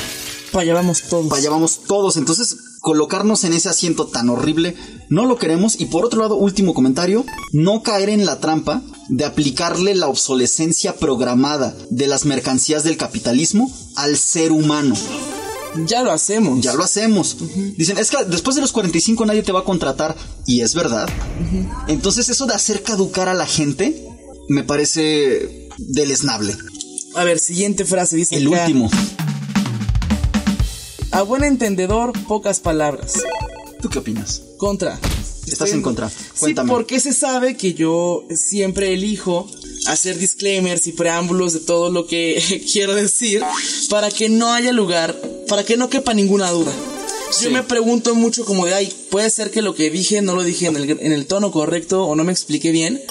[0.52, 1.28] Para allá vamos todos.
[1.28, 2.18] Vaya, vamos todos.
[2.18, 4.76] Entonces, colocarnos en ese asiento tan horrible
[5.10, 5.80] no lo queremos.
[5.80, 10.96] Y por otro lado, último comentario, no caer en la trampa de aplicarle la obsolescencia
[10.96, 14.96] programada de las mercancías del capitalismo al ser humano.
[15.86, 16.62] Ya lo hacemos.
[16.62, 17.38] Ya lo hacemos.
[17.78, 20.16] Dicen, es que después de los 45 nadie te va a contratar.
[20.46, 21.08] Y es verdad.
[21.88, 24.06] Entonces eso de hacer caducar a la gente
[24.48, 26.56] me parece deleznable.
[27.16, 28.90] A ver, siguiente frase dice El acá, último.
[31.12, 33.24] A buen entendedor, pocas palabras.
[33.82, 34.42] ¿Tú qué opinas?
[34.58, 35.00] Contra.
[35.52, 36.10] Estás en contra.
[36.10, 39.50] Sí, porque se sabe que yo siempre elijo
[39.88, 43.42] hacer disclaimers y preámbulos de todo lo que quiero decir
[43.90, 46.74] para que no haya lugar, para que no quepa ninguna duda.
[47.32, 47.46] Sí.
[47.46, 50.44] Yo me pregunto mucho como de, ay, puede ser que lo que dije no lo
[50.44, 53.02] dije en el, en el tono correcto o no me expliqué bien.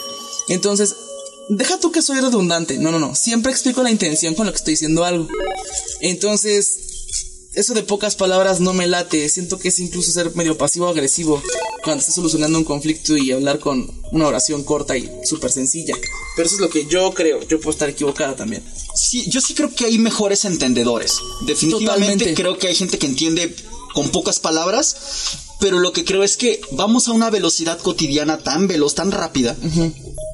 [0.48, 0.96] Entonces,
[1.48, 2.78] deja tú que soy redundante.
[2.78, 3.14] No, no, no.
[3.14, 5.28] Siempre explico la intención con lo que estoy diciendo algo.
[6.00, 6.87] Entonces,
[7.58, 9.28] eso de pocas palabras no me late.
[9.28, 11.42] Siento que es incluso ser medio pasivo-agresivo
[11.82, 15.96] cuando estás solucionando un conflicto y hablar con una oración corta y súper sencilla.
[16.36, 17.42] Pero eso es lo que yo creo.
[17.48, 18.62] Yo puedo estar equivocada también.
[18.94, 21.18] Sí, yo sí creo que hay mejores entendedores.
[21.46, 22.34] Definitivamente Totalmente.
[22.34, 23.54] creo que hay gente que entiende
[23.92, 24.96] con pocas palabras,
[25.58, 29.56] pero lo que creo es que vamos a una velocidad cotidiana tan veloz, tan rápida,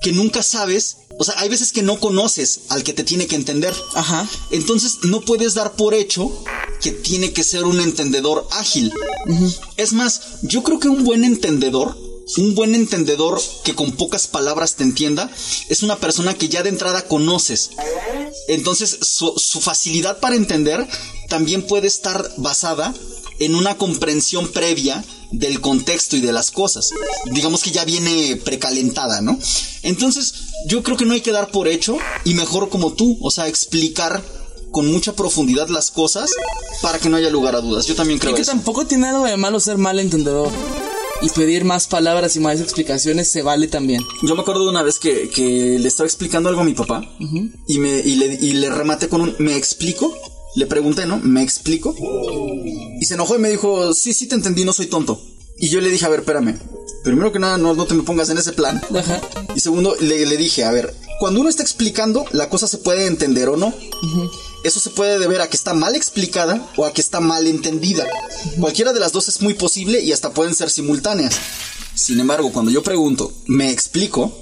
[0.03, 3.37] que nunca sabes, o sea, hay veces que no conoces al que te tiene que
[3.37, 3.75] entender.
[3.95, 4.29] Ajá.
[4.51, 6.31] Entonces no puedes dar por hecho
[6.85, 8.93] que tiene que ser un entendedor ágil.
[9.79, 11.97] Es más, yo creo que un buen entendedor,
[12.37, 15.31] un buen entendedor que con pocas palabras te entienda,
[15.71, 17.71] es una persona que ya de entrada conoces.
[18.49, 20.87] Entonces su, su facilidad para entender
[21.31, 22.93] también puede estar basada
[23.39, 26.91] en una comprensión previa del contexto y de las cosas.
[27.33, 29.39] Digamos que ya viene precalentada, ¿no?
[29.83, 30.35] Entonces,
[30.67, 33.49] yo creo que no hay que dar por hecho y mejor como tú, o sea,
[33.49, 34.23] explicar
[34.75, 36.31] con mucha profundidad las cosas
[36.83, 37.87] para que no haya lugar a dudas.
[37.87, 38.51] Yo también creo Y que eso.
[38.51, 40.51] tampoco tiene algo de malo ser mal entendedor.
[41.23, 44.03] Y pedir más palabras y más explicaciones se vale también.
[44.23, 47.09] Yo me acuerdo de una vez que, que le estaba explicando algo a mi papá
[47.67, 50.13] y, me, y, le, y le rematé con un ¿me explico?
[50.57, 51.19] Le pregunté, ¿no?
[51.23, 51.95] ¿Me explico?
[53.01, 55.21] Y se enojó y me dijo, sí, sí te entendí, no soy tonto.
[55.57, 56.59] Y yo le dije, a ver, espérame.
[57.05, 58.83] Primero que nada, no, no te me pongas en ese plan.
[58.95, 59.21] Ajá.
[59.55, 63.07] Y segundo, le, le dije, a ver, cuando uno está explicando, la cosa se puede
[63.07, 63.73] entender o no.
[64.65, 68.07] Eso se puede deber a que está mal explicada o a que está mal entendida.
[68.59, 71.39] Cualquiera de las dos es muy posible y hasta pueden ser simultáneas.
[71.95, 74.41] Sin embargo, cuando yo pregunto, ¿me explico?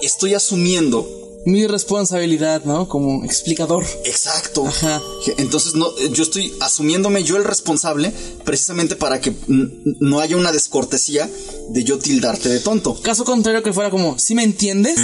[0.00, 2.88] Estoy asumiendo Mi responsabilidad, ¿no?
[2.88, 3.84] Como explicador.
[4.04, 4.66] Exacto.
[4.66, 5.00] Ajá.
[5.38, 8.12] Entonces no, eh, yo estoy asumiéndome yo el responsable
[8.44, 11.30] precisamente para que no haya una descortesía
[11.70, 13.00] de yo tildarte de tonto.
[13.00, 14.98] Caso contrario que fuera como, ¿sí me entiendes?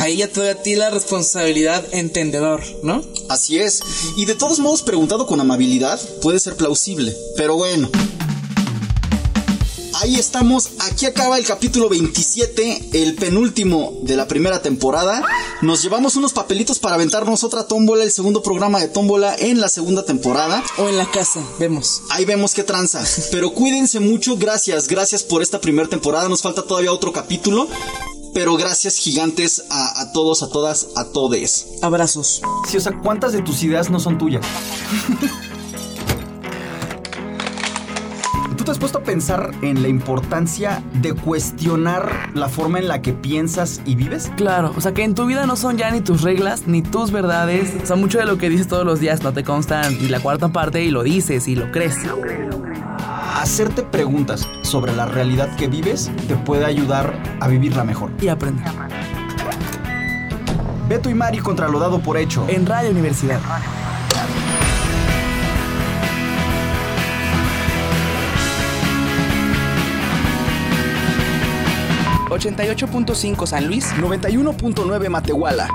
[0.00, 3.02] Ahí ya te doy a ti la responsabilidad entendedor, ¿no?
[3.28, 3.82] Así es.
[4.16, 7.14] Y de todos modos, preguntado con amabilidad, puede ser plausible.
[7.36, 7.90] Pero bueno.
[10.00, 15.22] Ahí estamos, aquí acaba el capítulo 27, el penúltimo de la primera temporada.
[15.62, 19.68] Nos llevamos unos papelitos para aventarnos otra tómbola, el segundo programa de tómbola en la
[19.68, 20.62] segunda temporada.
[20.78, 22.02] O en la casa, vemos.
[22.10, 23.04] Ahí vemos qué tranza.
[23.30, 26.28] Pero cuídense mucho, gracias, gracias por esta primera temporada.
[26.28, 27.68] Nos falta todavía otro capítulo.
[28.34, 31.66] pero gracias gigantes a, a todos, a todas, a todes.
[31.82, 32.42] Abrazos.
[32.68, 34.44] Sí, o sea, ¿cuántas de tus ideas no son tuyas?
[38.64, 43.02] ¿Tú te has puesto a pensar en la importancia de cuestionar la forma en la
[43.02, 44.32] que piensas y vives?
[44.38, 47.10] Claro, o sea que en tu vida no son ya ni tus reglas ni tus
[47.10, 47.74] verdades.
[47.82, 50.18] O sea, mucho de lo que dices todos los días no te constan ni la
[50.18, 51.98] cuarta parte y lo dices y lo crees.
[53.34, 58.12] Hacerte preguntas sobre la realidad que vives te puede ayudar a vivirla mejor.
[58.18, 58.66] Y aprender.
[60.88, 62.46] Beto y Mari contra lo dado por hecho.
[62.48, 63.40] En Radio Universidad.
[72.34, 73.86] ¿88.5 San Luis?
[73.96, 75.68] 91.9 Matehuala.